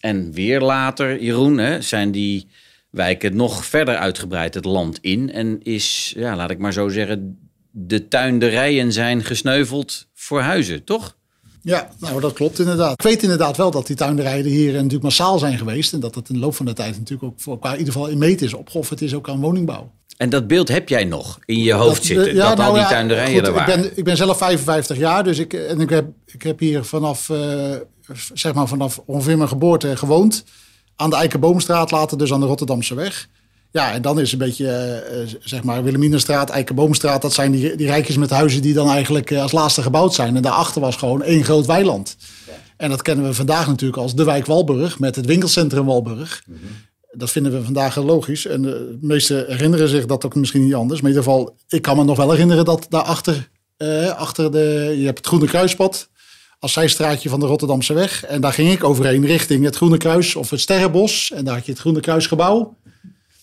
[0.00, 2.46] En weer later, Jeroen, hè, zijn die
[2.90, 7.38] wijken nog verder uitgebreid het land in en is, ja, laat ik maar zo zeggen,
[7.70, 11.17] de tuinderijen zijn gesneuveld voor huizen, toch?
[11.68, 12.92] Ja, nou dat klopt inderdaad.
[12.92, 15.92] Ik weet inderdaad wel dat die tuinderijen hier natuurlijk massaal zijn geweest.
[15.92, 17.92] En dat het in de loop van de tijd natuurlijk ook voor, qua in ieder
[17.92, 19.90] geval in meet is opgeofferd is ook aan woningbouw.
[20.16, 22.72] En dat beeld heb jij nog in je hoofd Dat- zitten, ja, dat al nou
[22.72, 23.74] die ja, tuinderijen goed, er waren.
[23.74, 26.84] Ik ben, ik ben zelf 55 jaar, dus ik, en ik, heb, ik heb hier
[26.84, 27.74] vanaf, eh,
[28.34, 30.44] zeg maar vanaf ongeveer mijn geboorte gewoond.
[30.96, 33.28] Aan de Eikenboomstraat, later dus aan de Rotterdamse weg.
[33.70, 37.22] Ja, en dan is een beetje, eh, eh, zeg maar, Wilhelminastraat, Eikenboomstraat.
[37.22, 40.36] Dat zijn die, die rijkjes met huizen die dan eigenlijk eh, als laatste gebouwd zijn.
[40.36, 42.16] En daarachter was gewoon één groot weiland.
[42.76, 46.42] En dat kennen we vandaag natuurlijk als de wijk Walburg met het winkelcentrum Walburg.
[47.10, 48.46] Dat vinden we vandaag logisch.
[48.46, 51.00] En de meesten herinneren zich dat ook misschien niet anders.
[51.00, 54.94] Maar in ieder geval, ik kan me nog wel herinneren dat daarachter, eh, achter de,
[54.98, 56.08] je hebt het Groene Kruispad
[56.58, 58.24] als zijstraatje van de Rotterdamse weg.
[58.24, 61.30] En daar ging ik overheen richting het Groene Kruis of het Sterrenbos.
[61.34, 62.76] En daar had je het Groene Kruisgebouw.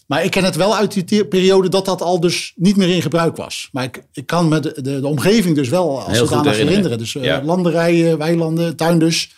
[0.08, 3.02] Maar ik ken het wel uit die periode dat dat al dus niet meer in
[3.02, 3.70] gebruik was.
[3.72, 6.98] Maar ik, ik kan me de, de, de omgeving dus wel als zodanig herinneren.
[6.98, 7.44] Dus eh, Ja.
[7.44, 9.34] landerijen, weilanden, tuin dus.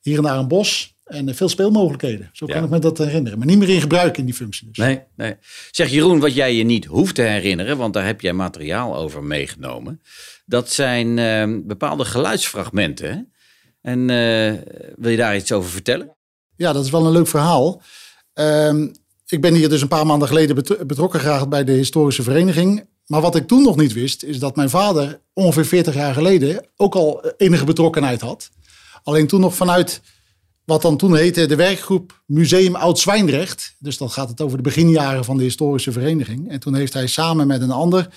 [0.00, 0.94] Hier en daar een bos.
[1.04, 2.30] En eh, veel speelmogelijkheden.
[2.32, 2.62] Zo kan Ja.
[2.62, 3.38] ik me dat herinneren.
[3.38, 4.66] Maar niet meer in gebruik in die functie.
[4.66, 4.76] Dus.
[4.76, 5.36] Nee, nee.
[5.70, 9.22] Zeg Jeroen, wat jij je niet hoeft te herinneren, want daar heb jij materiaal over
[9.22, 10.00] meegenomen.
[10.46, 13.10] Dat zijn eh, bepaalde geluidsfragmenten.
[13.10, 13.18] Hè?
[13.90, 14.52] En eh,
[14.96, 16.16] wil je daar iets over vertellen?
[16.56, 17.82] Ja, dat is wel een leuk verhaal.
[18.32, 18.88] Ehm,
[19.26, 22.84] ik ben hier dus een paar maanden geleden bet- betrokken geraakt bij de historische vereniging.
[23.06, 26.66] Maar wat ik toen nog niet wist, is dat mijn vader ongeveer 40 jaar geleden
[26.76, 28.50] ook al enige betrokkenheid had.
[29.02, 30.00] Alleen toen nog vanuit
[30.64, 33.74] wat dan toen heette de werkgroep Museum Oud Zwijndrecht.
[33.78, 36.50] Dus dan gaat het over de beginjaren van de historische vereniging.
[36.50, 38.08] En toen heeft hij samen met een ander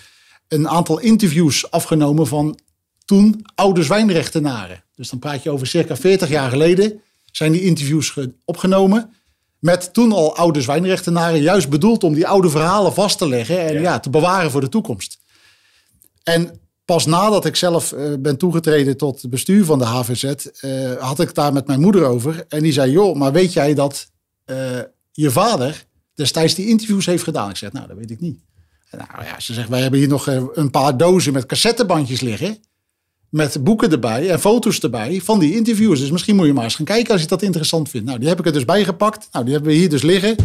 [0.48, 2.60] een aantal interviews afgenomen van
[3.06, 4.84] toen oude zwijnrechtenaren.
[4.96, 9.14] Dus dan praat je over circa 40 jaar geleden zijn die interviews ge- opgenomen
[9.60, 13.82] met toen al oude zwijnrechtenaren, juist bedoeld om die oude verhalen vast te leggen en
[13.82, 14.00] ja.
[14.00, 15.20] te bewaren voor de toekomst.
[16.24, 20.94] En pas nadat ik zelf eh, ben toegetreden tot het bestuur van de HVZ, eh,
[20.94, 22.46] had ik het daar met mijn moeder over.
[22.48, 24.10] En die zei, joh, maar weet jij dat
[24.46, 24.80] eh,
[25.12, 27.50] je vader destijds die interviews heeft gedaan?
[27.50, 28.40] Ik zeg, nou, dat weet ik niet.
[28.90, 32.58] En Nou ja, ze zegt, wij hebben hier nog een paar dozen met cassettebandjes liggen.
[33.30, 36.00] Met boeken erbij en foto's erbij van die interviews.
[36.00, 38.08] Dus misschien moet je maar eens gaan kijken als je dat interessant vindt.
[38.08, 39.28] Nou, die heb ik er dus bij gepakt.
[39.32, 40.36] Nou, die hebben we hier dus liggen.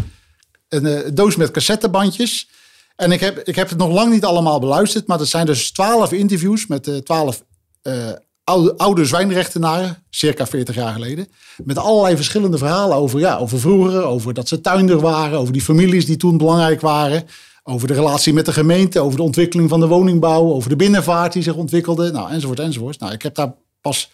[0.69, 2.49] Een eh, doos met cassettebandjes.
[2.97, 5.07] En ik heb, ik heb het nog lang niet allemaal beluisterd.
[5.07, 7.45] Maar het zijn dus twaalf interviews met eh, twaalf
[7.83, 8.11] eh,
[8.45, 10.05] oude, oude zwijnrechtenaren.
[10.11, 11.29] Circa 40 jaar geleden.
[11.65, 14.03] Met allerlei verschillende verhalen over, ja, over vroeger.
[14.03, 15.39] Over dat ze tuinder waren.
[15.39, 17.27] Over die families die toen belangrijk waren.
[17.67, 19.01] Over de relatie met de gemeente.
[19.01, 20.53] Over de ontwikkeling van de woningbouw.
[20.53, 22.11] Over de binnenvaart die zich ontwikkelde.
[22.11, 22.99] Nou, enzovoort, enzovoort.
[23.01, 24.11] Nou, ik heb daar pas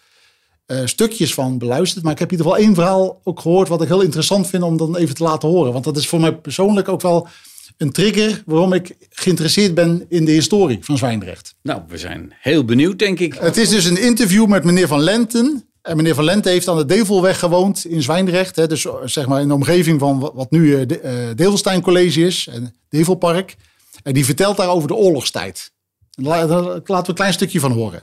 [0.66, 2.04] eh, stukjes van beluisterd.
[2.04, 3.68] Maar ik heb in ieder geval één verhaal ook gehoord.
[3.68, 5.72] wat ik heel interessant vind om dan even te laten horen.
[5.72, 7.28] Want dat is voor mij persoonlijk ook wel
[7.76, 8.42] een trigger.
[8.46, 11.54] waarom ik geïnteresseerd ben in de historie van Zwijndrecht.
[11.62, 13.34] Nou, we zijn heel benieuwd, denk ik.
[13.34, 15.69] Het is dus een interview met meneer Van Lenten.
[15.82, 18.56] En meneer Van Lenten heeft aan de Develweg gewoond in Zwijndrecht.
[18.56, 22.20] Hè, dus zeg maar in de omgeving van wat- nu eh, de, eh, Develstein College
[22.26, 22.48] is.
[22.50, 23.56] En Develpark.
[24.02, 25.72] En die vertelt daar over de oorlogstijd.
[26.14, 28.02] En daar daar laten we een klein stukje van horen.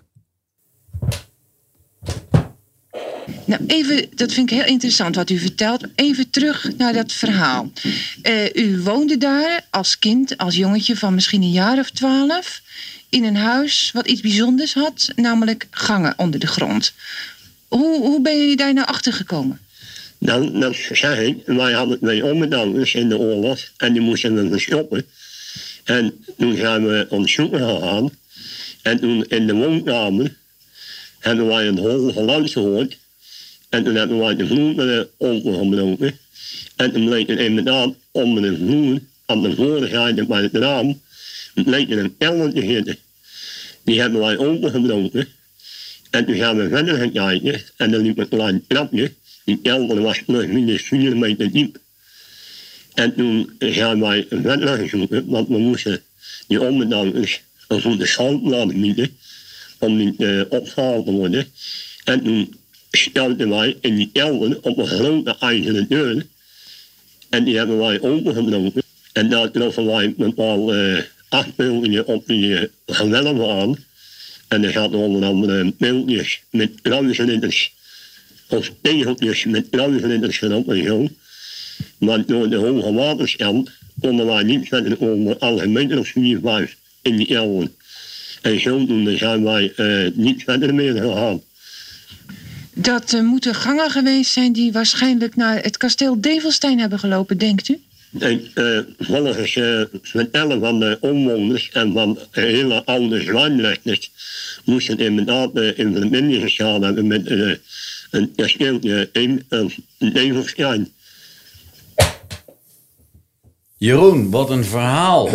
[3.46, 5.84] Nou, even, dat vind ik heel interessant wat u vertelt.
[5.96, 7.72] Even terug naar dat verhaal.
[8.22, 12.62] Eh, u woonde daar als kind, als jongetje van misschien een jaar of twaalf...
[13.10, 16.94] in een huis wat iets bijzonders had, namelijk gangen onder de grond.
[17.68, 19.60] Hoe, ben je daar nou achter gekomen?
[20.20, 24.50] Dan, dan zeg ik, wij hadden twee onderdankers in de oorlog en die moesten we
[24.50, 25.06] verstoppen.
[25.84, 28.10] En toen zijn we ons zoeken gegaan.
[28.82, 30.36] En toen in de woonkamer
[31.20, 32.98] hebben wij een hol geluid gehoord.
[33.70, 36.20] En toen hebben wij de vloer opengebroken.
[36.76, 41.02] En toen bleek er inderdaad onder de vloer, aan de voorzijde bij het raam,
[41.54, 42.98] bleek er een kelder te zitten.
[43.84, 45.28] Die hebben wij opengebroken.
[46.10, 49.12] En toen gaan we verder gaan kijken en er liep een klein trapje.
[49.44, 51.80] Die kelder was nog minstens 4 meter diep.
[52.94, 56.02] En toen zijn wij verder gaan zoeken, want we moesten
[56.48, 59.18] die onderdankers een goede bieden
[59.80, 61.48] om niet eh, opgehaald te worden.
[62.04, 62.56] En toen
[62.92, 66.26] stelden wij in die kelder op een grote ijzeren deur.
[67.30, 68.82] En die hebben wij opengebroken.
[69.14, 73.86] En daar troffen wij een paar uh, afbeeldingen op die uh, gewelven aan.
[74.48, 77.76] En er zaten onder andere beeldjes met kruisridders.
[78.48, 81.08] Of tegeltjes met kruisridders erop en zo.
[81.98, 86.78] Maar door de hoge waterstand konden wij niet verder onder alle meter of vier, vijf
[87.02, 87.76] in die elven.
[88.42, 91.42] En zodoende zijn wij uh, niet verder meer gegaan.
[92.74, 97.70] Dat uh, moeten gangen geweest zijn die waarschijnlijk naar het kasteel Develstein hebben gelopen, denkt
[97.70, 97.80] u?
[98.20, 104.12] En, uh, volgens uh, vertellen van de omwoners en van hele oude zwijnrechters
[104.66, 107.30] moesten inderdaad uh, in verbinding gestaan hebben met
[108.12, 109.46] een kasteeltje in
[109.98, 110.94] Develstein.
[113.78, 115.30] Jeroen, wat een verhaal.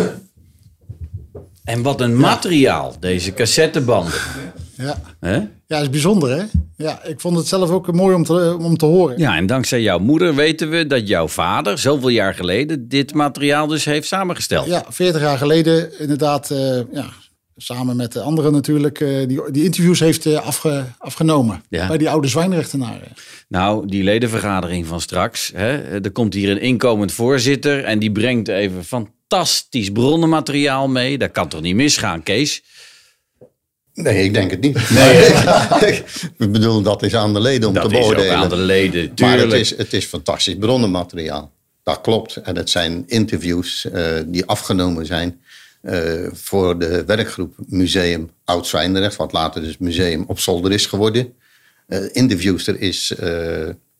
[1.63, 4.13] En wat een materiaal, deze cassettebanden.
[4.83, 5.01] Ja.
[5.19, 5.35] Hè?
[5.35, 6.43] Ja, dat is bijzonder hè.
[6.77, 9.17] Ja, ik vond het zelf ook mooi om te, om te horen.
[9.17, 13.67] Ja, en dankzij jouw moeder weten we dat jouw vader zoveel jaar geleden dit materiaal
[13.67, 14.65] dus heeft samengesteld.
[14.65, 17.05] Ja, 40 jaar geleden inderdaad, uh, ja,
[17.57, 21.63] samen met de anderen natuurlijk, uh, die, die interviews heeft uh, afge, afgenomen.
[21.69, 21.87] Ja.
[21.87, 23.11] Bij die oude zwijnrechtenaren.
[23.47, 25.51] Nou, die ledenvergadering van straks.
[25.55, 31.17] Hè, er komt hier een inkomend voorzitter en die brengt even fantastisch bronnenmateriaal mee.
[31.17, 32.63] Dat kan toch niet misgaan, Kees?
[33.93, 34.89] Nee, ik denk het niet.
[35.81, 35.93] Nee,
[36.47, 38.15] ik bedoel, dat is aan de leden om dat te beoordelen.
[38.17, 39.19] Dat is ook aan de leden, tuurlijk.
[39.19, 41.51] Maar het is, het is fantastisch bronnenmateriaal.
[41.83, 42.35] Dat klopt.
[42.35, 45.41] En het zijn interviews uh, die afgenomen zijn
[45.81, 51.33] uh, voor de werkgroep Museum Oud-Zwijndrecht, wat later dus Museum op Zolder is geworden.
[51.87, 53.13] Uh, interviewster is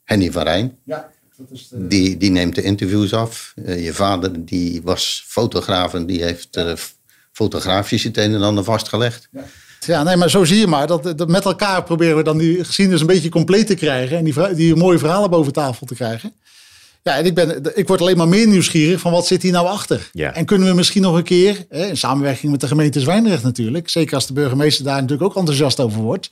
[0.03, 0.77] Henny van Rijn.
[0.86, 1.88] Ja, dat is de...
[1.88, 3.53] Die, die neemt de interviews af.
[3.65, 6.73] Eh, je vader die was fotograaf en die heeft eh,
[7.32, 9.27] fotografisch het een en ander vastgelegd.
[9.32, 9.45] Ja,
[9.88, 10.88] nee, maar zo zie je maar.
[10.88, 14.17] Dat, dat met elkaar proberen we dan die geschiedenis een beetje compleet te krijgen.
[14.17, 16.34] En die, die mooie verhalen boven tafel te krijgen.
[17.04, 19.67] Ja, en ik, ben, ik word alleen maar meer nieuwsgierig van wat zit hier nou
[19.67, 20.10] achter.
[20.13, 20.34] Ja.
[20.34, 23.89] En kunnen we misschien nog een keer, hè, in samenwerking met de gemeente Zwijndrecht natuurlijk.
[23.89, 26.30] Zeker als de burgemeester daar natuurlijk ook enthousiast over wordt.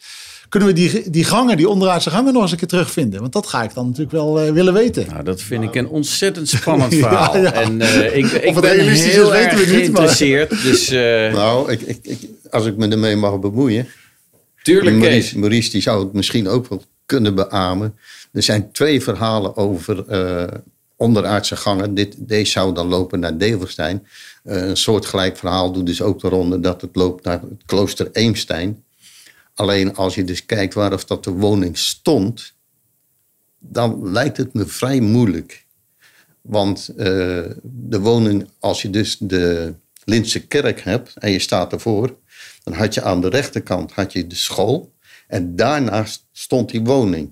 [0.50, 3.20] Kunnen we die, die gangen, die onderaardse gangen nog eens een keer terugvinden.
[3.20, 5.06] Want dat ga ik dan natuurlijk wel eh, willen weten.
[5.10, 7.38] Nou, dat vind ik een ontzettend spannend Ja, verhaal.
[7.38, 7.54] ja.
[7.54, 10.50] En eh, ik, ik ben heel weten erg we niet, maar- geïnteresseerd.
[10.64, 12.20] Dus eh, Nou, ik, ik, ik,
[12.52, 13.88] als ik me ermee mag bemoeien.
[14.64, 14.96] tuurlijk.
[14.96, 17.96] Maurice, Maurice die zou het misschien ook wel kunnen beamen.
[18.32, 20.48] Er zijn twee verhalen over eh,
[20.96, 21.94] onderaardse gangen.
[21.94, 24.08] Dit, deze zou dan lopen naar Develstein.
[24.44, 28.10] Eh, een soortgelijk verhaal doet dus ook de ronde dat het loopt naar het klooster
[28.12, 28.84] Eemstein.
[29.56, 32.54] Alleen als je dus kijkt waar of dat de woning stond,
[33.60, 35.66] dan lijkt het me vrij moeilijk.
[36.42, 37.06] Want eh,
[37.64, 42.16] de woning, als je dus de Lintse kerk hebt en je staat ervoor,
[42.64, 44.94] dan had je aan de rechterkant had je de school
[45.28, 47.32] en daarnaast stond die woning.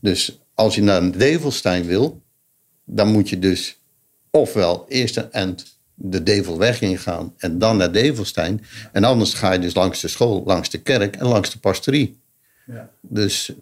[0.00, 2.22] Dus als je naar Develstein wil,
[2.84, 3.80] dan moet je dus
[4.30, 8.64] ofwel eerst een end de Develweg ingaan en dan naar Develstein.
[8.92, 12.18] En anders ga je dus langs de school, langs de kerk en langs de pastorie.
[13.00, 13.52] Dus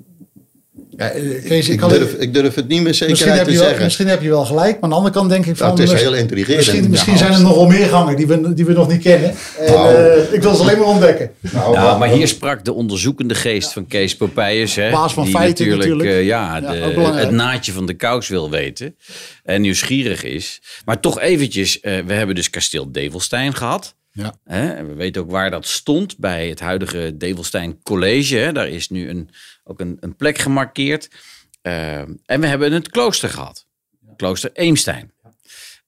[0.96, 3.85] Ja, eh, Kees, ik durf, ik durf het niet zekerheid heb te je wel, zeggen.
[3.85, 4.72] misschien heb je wel gelijk.
[4.72, 5.66] Maar aan de andere kant denk ik van...
[5.66, 6.56] Nou, het is misschien- heel intrigerend.
[6.66, 7.18] Misschien, misschien Ja.
[7.18, 9.35] zijn er nogal meer gangen die we, die we nog niet kennen.
[9.59, 9.94] En, Nou.
[9.94, 11.30] eh, ik wil ze alleen maar ontdekken.
[11.40, 14.74] Nou, Ja, maar hier sprak de onderzoekende geest van Kees Popeyes.
[14.74, 16.18] Hè, Baas van die feiten natuurlijk, natuurlijk.
[16.20, 18.96] eh, ja, de- het naadje van de kous wil weten.
[19.44, 20.61] En nieuwsgierig is.
[20.85, 23.94] Maar toch eventjes, eh, we hebben dus kasteel Develstein gehad.
[24.16, 24.35] Ja.
[24.44, 28.37] Hè, en we weten ook waar dat stond bij het huidige Develstein College.
[28.37, 28.52] Hè.
[28.52, 29.31] Daar is nu een,
[29.64, 31.09] ook een, een plek gemarkeerd.
[31.62, 33.66] Eh, en we hebben het klooster gehad.
[34.16, 35.12] Klooster Eemstein.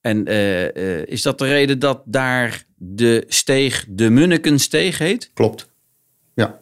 [0.01, 5.31] En eh, eh, is dat de reden dat daar de steeg de Munnikensteeg heet?
[5.35, 5.69] Klopt.
[6.35, 6.61] Ja.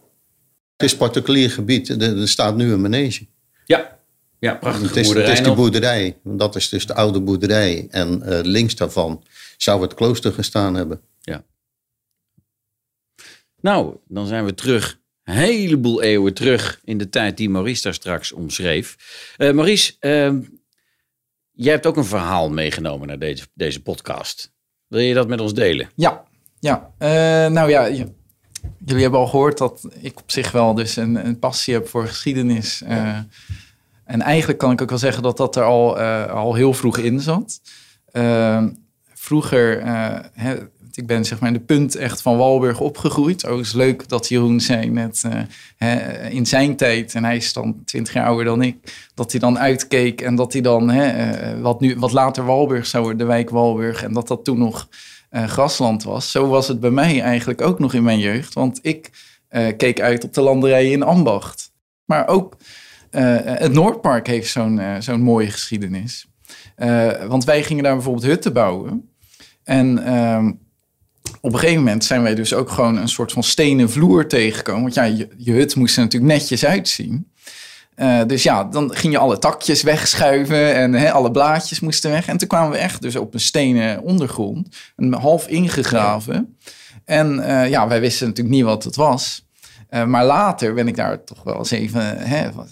[0.77, 1.89] Het is particulier gebied.
[1.89, 3.27] Er, er staat nu een manege.
[3.65, 3.99] Ja,
[4.39, 6.17] ja prachtige Het is, het boerderij is die boerderij.
[6.23, 7.87] Want Dat is dus de oude boerderij.
[7.91, 9.23] En links daarvan
[9.57, 11.01] zou het klooster gestaan hebben.
[13.67, 17.95] Nou, dan zijn we terug, een heleboel eeuwen terug in de tijd die Maurice daar
[17.95, 18.97] straks omschreef.
[19.37, 20.41] Eh, Maurice, ehm,
[21.53, 24.53] jij hebt ook een verhaal meegenomen naar deze, deze podcast.
[24.87, 25.89] Wil je dat met ons delen?
[25.95, 26.25] Ja,
[26.61, 26.93] ja.
[26.99, 27.09] Eh,
[27.53, 27.89] nou ja,
[28.85, 32.07] jullie hebben al gehoord dat ik op zich wel dus een, een passie heb voor
[32.07, 32.83] geschiedenis.
[32.83, 33.19] Eh,
[34.05, 35.99] en eigenlijk kan ik ook wel zeggen dat dat er al,
[36.29, 37.61] al heel vroeg in zat.
[39.15, 39.85] Vroeger,
[40.33, 40.57] hè,
[40.97, 43.47] ik ben zeg maar in de punt echt van Walburg opgegroeid.
[43.47, 45.25] Ook is leuk dat Jeroen zei net
[45.79, 49.41] eh, in zijn tijd, en hij is dan 20 jaar ouder dan ik, dat hij
[49.41, 53.33] dan uitkeek en dat hij dan, eh, wat, nu, wat later Walburg zou worden, de
[53.33, 54.89] wijk Walburg, en dat dat toen nog
[55.31, 56.31] eh, grasland was.
[56.31, 58.55] Zo was het bij mij eigenlijk ook nog in mijn jeugd.
[58.55, 59.11] Want ik
[59.77, 61.73] keek uit op de landerijen in Ambacht.
[62.05, 62.57] Maar ook
[63.11, 66.27] het Noordpark heeft zo'n zo'n mooie geschiedenis.
[67.29, 69.11] Want wij gingen daar bijvoorbeeld hutten bouwen.
[69.65, 70.53] En ehm,
[71.41, 74.83] op een gegeven moment zijn wij dus ook gewoon een soort van stenen vloer tegengekomen.
[74.83, 75.05] Want ja,
[75.37, 77.31] je, hut moest er natuurlijk netjes uitzien.
[77.95, 82.27] Eh, dus ja, dan ging je alle takjes wegschuiven en alle blaadjes moesten weg.
[82.27, 86.57] En toen kwamen we echt dus op een stenen ondergrond, een half ingegraven.
[87.05, 89.47] En eh, ja, wij wisten natuurlijk niet wat het was.
[89.89, 92.19] Eh, maar later ben ik daar toch wel eens even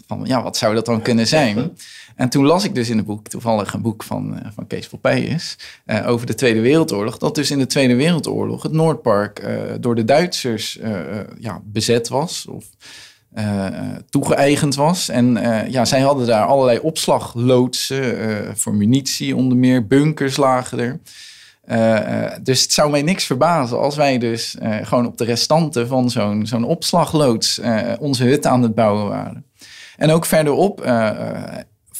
[0.06, 1.76] van, ja, wat zou dat dan kunnen zijn?
[2.16, 4.88] En toen las ik dus in het boek, toevallig een boek van, eh, van Kees
[4.88, 7.18] Popeyes, eh over de Tweede Wereldoorlog.
[7.18, 10.78] Dat dus in de Tweede Wereldoorlog het Noordpark eh, door de Duitsers
[11.38, 12.46] ja, bezet was.
[12.46, 12.64] Of
[14.10, 15.08] toegeëigend was.
[15.08, 15.38] En
[15.70, 21.00] ja, zij hadden daar allerlei opslagloodsen voor munitie, onder meer bunkers lagen er.
[22.42, 26.46] Dus het zou mij niks verbazen als wij dus gewoon op de restanten van zo'n
[26.46, 27.60] zo'n opslagloods
[27.98, 29.44] onze hut aan het bouwen waren.
[29.96, 30.80] En ook verderop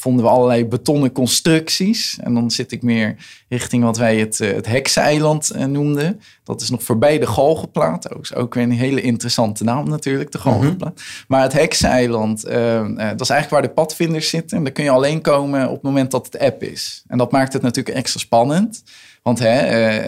[0.05, 2.17] vonden we allerlei betonnen constructies.
[2.21, 3.15] En dan zit ik meer
[3.49, 6.21] richting wat wij het, eh, het Hekseneiland eh, noemden.
[6.43, 8.15] Dat is nog voorbij de Galgenplaat.
[8.15, 11.01] Ook, ook weer een hele interessante naam natuurlijk, de Galgenplaat.
[11.27, 14.57] Maar het Hekseneiland, eh, dat is eigenlijk waar de padvinders zitten.
[14.57, 17.03] En daar kun je alleen komen op het moment dat het app is.
[17.07, 18.83] En dat maakt het natuurlijk extra spannend.
[19.23, 19.59] Want hè,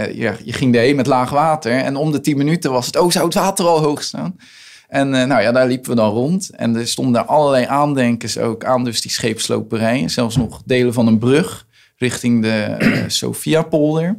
[0.05, 1.71] je, je ging erheen met laag water.
[1.71, 4.35] En om de 10 minuten was het, oh, zou het water al hoog staan?
[4.87, 6.49] En eh, nou ja, daar liepen we dan rond.
[6.49, 10.09] En er stonden daar allerlei aandenkers ook aan, dus die scheepsloperijen.
[10.09, 11.67] Zelfs nog delen van een brug
[11.97, 14.17] richting de eh Sophiapolder.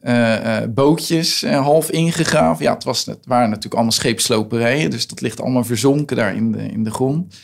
[0.00, 2.64] Eh, bootjes half ingegraven.
[2.64, 6.52] Ja, het, was, het waren natuurlijk allemaal scheepsloperijen, dus dat ligt allemaal verzonken daar in
[6.52, 7.34] de, in de grond.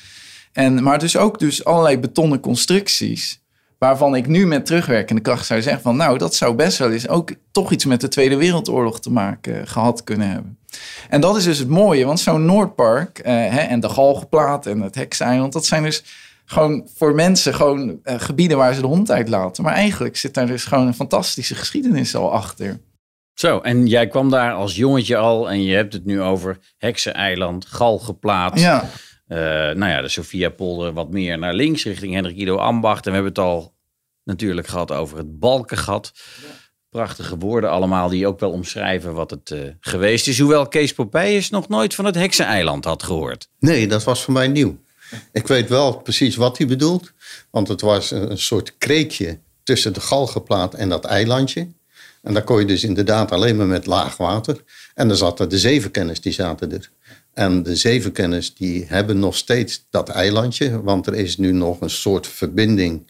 [0.52, 3.40] En, maar dus ook dus allerlei betonnen constructies.
[3.80, 7.08] Waarvan ik nu met terugwerkende kracht zou zeggen van nou, dat zou best wel eens
[7.08, 10.58] ook toch iets met de Tweede Wereldoorlog te maken gehad kunnen hebben.
[11.08, 14.80] En dat is dus het mooie, want zo'n Noordpark eh, hè, en de Galgenplaat en
[14.80, 16.04] het Hekseiland, dat zijn dus
[16.44, 19.64] gewoon voor mensen gewoon eh, gebieden waar ze de hond uitlaten.
[19.64, 22.80] Maar eigenlijk zit daar dus gewoon een fantastische geschiedenis al achter.
[23.34, 27.66] Zo, en jij kwam daar als jongetje al en je hebt het nu over Hekseneiland,
[27.66, 28.60] Galgenplaat.
[28.60, 28.88] Ja, Eh,
[29.36, 33.06] nou ja, de Sophiapolder wat meer naar links richting Hendrik Ido Ambacht.
[33.06, 33.74] En we hebben het al
[34.24, 36.12] natuurlijk gehad over het Balkengat.
[36.88, 40.38] Prachtige woorden allemaal die ook wel omschrijven wat het eh, geweest is.
[40.38, 43.48] Hoewel Kees Popeyes nog nooit van het Hekseneiland had gehoord.
[43.58, 44.78] Nee, dat was voor mij nieuw.
[45.32, 47.12] Ik weet wel precies wat hij bedoelt.
[47.50, 51.68] Want het was een een soort kreekje tussen de galgenplaat en dat eilandje.
[52.22, 54.64] En daar kon je dus inderdaad alleen maar met laag water.
[54.94, 56.90] En dan zaten de zevenkennis, die zaten er.
[57.40, 60.82] En de zevenkennis die hebben nog steeds dat eilandje.
[60.82, 63.02] Want er is nu nog een soort verbinding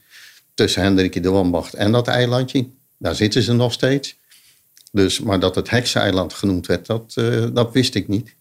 [0.54, 2.66] tussen Hendrikje de Wambacht en dat eilandje.
[2.98, 4.16] Daar zitten ze nog steeds.
[4.92, 8.34] Dus, maar dat het Hekseneiland genoemd werd, dat, eh, dat wist ik niet.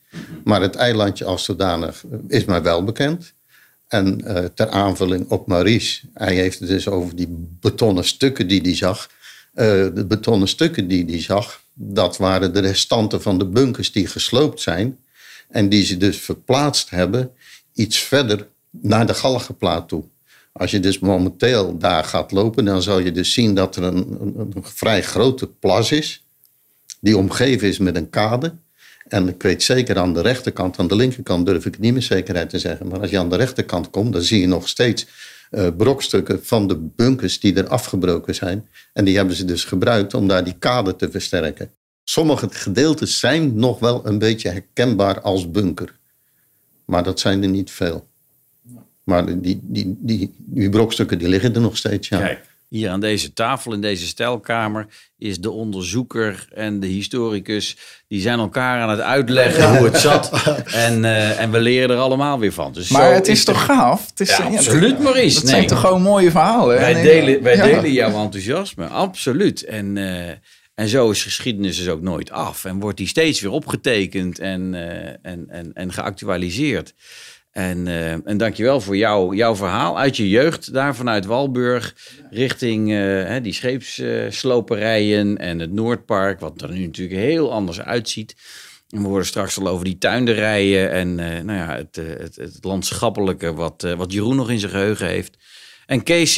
[0.44, 3.34] Maar het eilandje als zodanig is mij wel bekend.
[3.88, 8.62] En eh, ter aanvulling op Maurice, hij heeft het dus over die betonnen stukken die
[8.62, 9.10] hij zag.
[9.54, 14.08] Eh, de betonnen stukken die hij zag, dat waren de restanten van de bunkers die
[14.08, 14.98] gesloopt zijn.
[15.50, 17.32] En die ze dus verplaatst hebben
[17.74, 20.04] iets verder naar de Galgenplaat toe.
[20.52, 24.54] Als je dus momenteel daar gaat lopen, dan zal je dus zien dat er een,
[24.62, 26.24] vrij grote plas is.
[27.00, 28.54] Die omgeven is met een kade.
[29.08, 32.04] En ik weet zeker aan de rechterkant, aan de linkerkant durf ik het niet met
[32.04, 32.88] zekerheid te zeggen.
[32.88, 35.08] Maar als je aan de rechterkant komt, dan zie je nog steeds
[35.50, 38.70] eh, brokstukken van de bunkers die er afgebroken zijn.
[38.94, 41.72] En die hebben ze dus gebruikt om daar die kade te versterken.
[42.10, 45.96] Sommige gedeeltes zijn nog wel een beetje herkenbaar als bunker.
[46.86, 48.08] Maar dat zijn er niet veel.
[49.04, 52.18] Maar die, die, die, die brokstukken die liggen er nog steeds, ja.
[52.18, 54.88] Kijk, hier aan deze tafel in deze stijlkamer
[55.18, 57.78] is de onderzoeker en de historicus.
[58.08, 60.32] Die zijn elkaar aan het uitleggen hoe het zat.
[60.74, 62.74] En, eh, en we leren er allemaal weer van.
[62.74, 64.08] Dus maar zo het is toch gaaf?
[64.10, 65.36] Het is, Ja, absoluut, Maurice.
[65.36, 65.54] Dat Nee.
[65.54, 66.78] zijn toch gewoon mooie verhalen?
[66.78, 67.64] Wij, En, delen, wij ja.
[67.64, 69.64] delen jouw enthousiasme, absoluut.
[69.64, 70.34] En, eh,
[70.80, 72.66] en zo is geschiedenis dus ook nooit af.
[72.66, 76.94] En wordt die steeds weer opgetekend en, eh, en, en, en geactualiseerd.
[77.52, 81.96] En, eh en dankjewel voor jou, jouw verhaal uit je jeugd, daar vanuit Walburg,
[82.30, 88.36] richting eh, die scheepssloperijen en het Noordpark, wat er nu natuurlijk heel anders uitziet.
[88.90, 93.54] En we horen straks al over die tuinderijen en nou ja, het, het, het landschappelijke
[93.54, 95.38] wat, wat Jeroen nog in zijn geheugen heeft.
[95.86, 96.36] En Kees,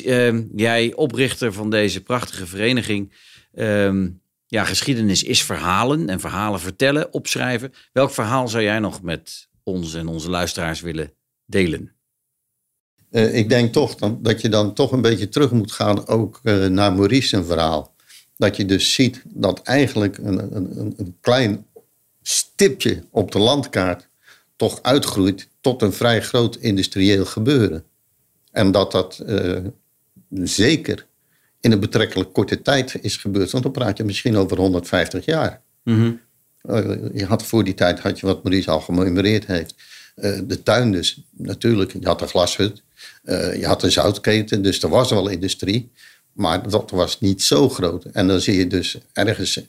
[0.55, 3.13] jij oprichter van deze prachtige vereniging.
[3.53, 4.07] ehm,
[4.51, 7.73] ja, geschiedenis is verhalen en verhalen vertellen, opschrijven.
[7.91, 11.13] Welk verhaal zou jij nog met ons en onze luisteraars willen
[11.45, 11.91] delen?
[13.09, 16.39] Eh, ik denk toch dan, dat je dan toch een beetje terug moet gaan ook
[16.43, 17.95] eh, naar Maurice verhaal.
[18.37, 21.65] Dat je dus ziet dat eigenlijk een, een, een- een klein
[22.21, 24.07] stipje op de landkaart
[24.55, 27.83] toch uitgroeit tot een vrij groot industrieel gebeuren.
[28.51, 29.57] En dat dat eh,
[30.29, 31.07] zeker
[31.62, 33.51] in een betrekkelijk korte tijd is gebeurd.
[33.51, 35.62] Want dan praat je misschien over 150 jaar.
[36.62, 39.76] Eh, je had voor die tijd had je wat Maurice al gememoreerd heeft.
[40.16, 41.93] Eh, de tuin dus, natuurlijk.
[41.99, 42.82] Je had de glashut.
[43.24, 44.62] eh, je had de zoutketen.
[44.62, 45.91] Dus er was wel industrie.
[46.32, 48.03] Maar dat was niet zo groot.
[48.05, 49.62] En dan zie je dus ergens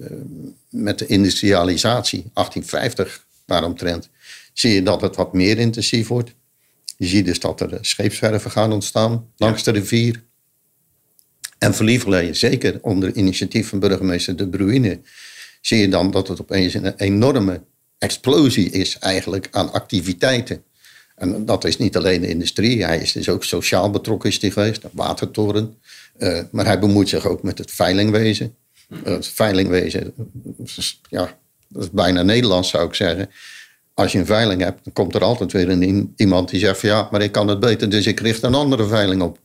[0.68, 4.08] met de industrialisatie, 1850 daaromtrent,
[4.52, 6.32] zie je dat het wat meer intensief wordt.
[6.96, 10.22] Je ziet dus dat er scheepswerven gaan ontstaan langs de rivier.
[11.62, 15.00] En voor Lieverlee, zeker onder initiatief van burgemeester De Bruyne,
[15.60, 17.62] zie je dan dat het opeens een enorme
[17.98, 20.64] explosie is eigenlijk aan activiteiten.
[21.16, 24.50] En dat is niet alleen de industrie, hij is dus ook sociaal betrokken is hij
[24.50, 25.74] geweest, de watertoren.
[26.18, 28.54] Eh, maar hij bemoeit zich ook met het veilingwezen.
[28.88, 30.14] Eh, het veilingwezen,
[31.08, 31.38] ja,
[31.68, 33.30] dat is bijna Nederlands zou ik zeggen.
[33.94, 36.88] Als je een veiling hebt, dan komt er altijd weer een, iemand die zegt van
[36.88, 39.38] ja, maar ik kan het beter, dus ik richt een andere veiling op.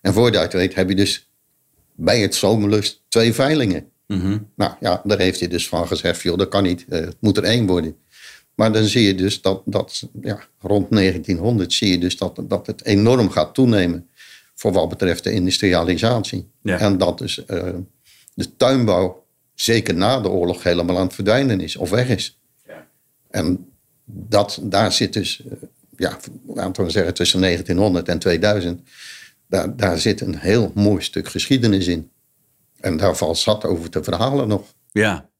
[0.00, 1.26] En voor je het weet heb je dus
[1.96, 3.90] bij het zomerlust twee veilingen.
[4.54, 7.36] Nou ja, daar heeft hij dus van gezegd, joh, dat kan niet, eh, het moet
[7.36, 7.96] er één worden.
[8.54, 12.66] Maar dan zie je dus dat, dat ja, rond 1900 zie je dus dat, dat
[12.66, 14.08] het enorm gaat toenemen
[14.54, 16.48] voor wat betreft de industrialisatie.
[16.62, 16.78] Ja.
[16.78, 17.68] En dat dus eh,
[18.34, 19.24] de tuinbouw
[19.54, 22.38] zeker na de oorlog helemaal aan het verdwijnen is of weg is.
[23.30, 23.68] En
[24.04, 25.56] dat, daar zit dus, eh,
[25.96, 28.88] ja, laten we zeggen tussen 1900 en 2000,
[29.48, 32.10] daar, daar zit een heel mooi stuk geschiedenis in.
[32.80, 34.74] En daar valt zat over te verhalen nog.
[34.92, 35.30] Ja,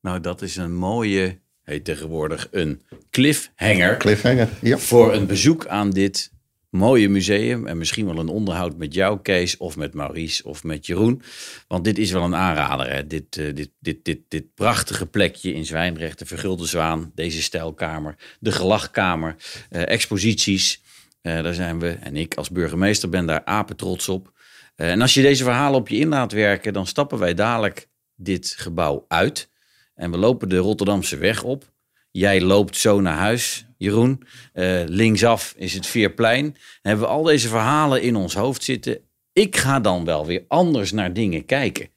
[0.00, 3.96] nou dat is een mooie, heet tegenwoordig een cliffhanger.
[3.96, 4.78] Cliffhanger, ja.
[4.78, 6.30] Voor een bezoek aan dit
[6.76, 7.66] mooie museum.
[7.66, 11.22] En misschien wel een onderhoud met jou, Kees, of met Maurice of met Jeroen.
[11.68, 12.92] Want dit is wel een aanrader.
[12.92, 13.06] Hè?
[13.06, 18.16] Dit, uh, dit, dit, dit, dit prachtige plekje in Zwijndrecht, de Vergulde Zwaan, deze stijlkamer,
[18.40, 19.36] de Gelachkamer,
[19.70, 20.82] uh, exposities.
[21.26, 24.32] Uh, daar zijn we en ik als burgemeester ben daar apen trots op.
[24.76, 28.54] en als je deze verhalen op je in laat werken, dan stappen wij dadelijk dit
[28.58, 29.48] gebouw uit.
[29.94, 31.72] En we lopen de Rotterdamse weg op.
[32.10, 34.22] Jij loopt zo naar huis, Jeroen.
[34.54, 36.44] Uh, linksaf is het Veerplein.
[36.44, 38.98] Dan hebben we al deze verhalen in ons hoofd zitten.
[39.32, 41.88] Ik ga dan wel weer anders naar dingen kijken.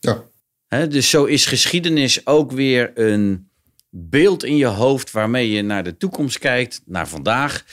[0.00, 0.22] Ja.
[0.66, 3.50] He, dus zo is geschiedenis ook weer een
[3.90, 7.64] beeld in je hoofd waarmee je naar de toekomst kijkt, naar vandaag.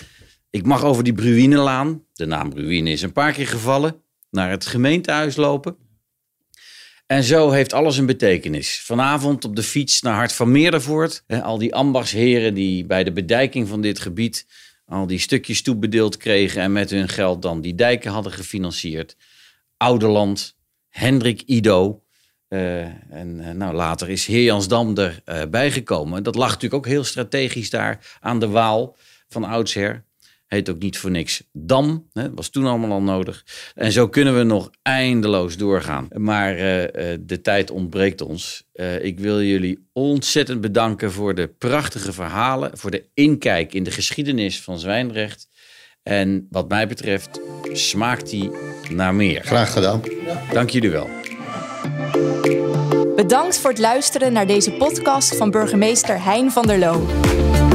[0.50, 4.66] Ik mag over die Bruinelaan, de naam Bruine is een paar keer gevallen, naar het
[4.66, 5.76] gemeentehuis lopen.
[7.06, 8.82] En zo heeft alles een betekenis.
[8.82, 11.24] Vanavond op de fiets naar Hart van Meerdervoort.
[11.28, 14.46] al die ambachtsheren die bij de bedijking van dit gebied
[14.90, 19.16] al die stukjes toebedeeld kregen en met hun geld dan die dijken hadden gefinancierd.
[19.78, 20.58] Ouderland,
[20.90, 22.04] Hendrik Ido.
[22.50, 22.82] Uh,
[23.14, 26.24] en uh, nou, later is Heer Jansdam erbij uh, bijgekomen.
[26.24, 28.98] Dat lag natuurlijk ook heel strategisch daar aan de Waal
[29.28, 30.06] van oudsher.
[30.50, 32.10] Heet ook niet voor niks Dam.
[32.14, 33.46] Hè, was toen allemaal al nodig.
[33.76, 36.08] En zo kunnen we nog eindeloos doorgaan.
[36.14, 36.88] Maar uh, uh,
[37.20, 38.64] de tijd ontbreekt ons.
[38.74, 42.78] Uh, ik wil jullie ontzettend bedanken voor de prachtige verhalen.
[42.78, 45.48] Voor de inkijk in de geschiedenis van Zwijndrecht.
[46.04, 47.40] En wat mij betreft
[47.74, 48.52] smaakt die
[48.90, 49.42] naar meer.
[49.44, 50.02] Graag gedaan.
[50.52, 51.10] Dank jullie wel.
[53.16, 57.08] Bedankt voor het luisteren naar deze podcast van burgemeester Hein van der Loo.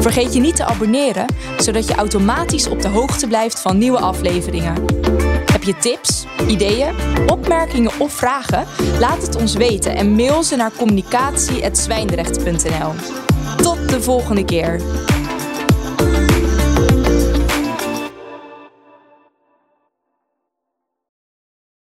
[0.04, 1.26] Vergeet je niet te abonneren,
[1.58, 4.84] zodat je automatisch op de hoogte blijft van nieuwe afleveringen.
[5.52, 6.94] Heb je tips, ideeën,
[7.26, 8.64] opmerkingen of vragen?
[8.98, 12.92] Laat het ons weten en mail ze naar communicatie.zwijndrecht.nl.
[13.56, 14.80] Tot de volgende keer.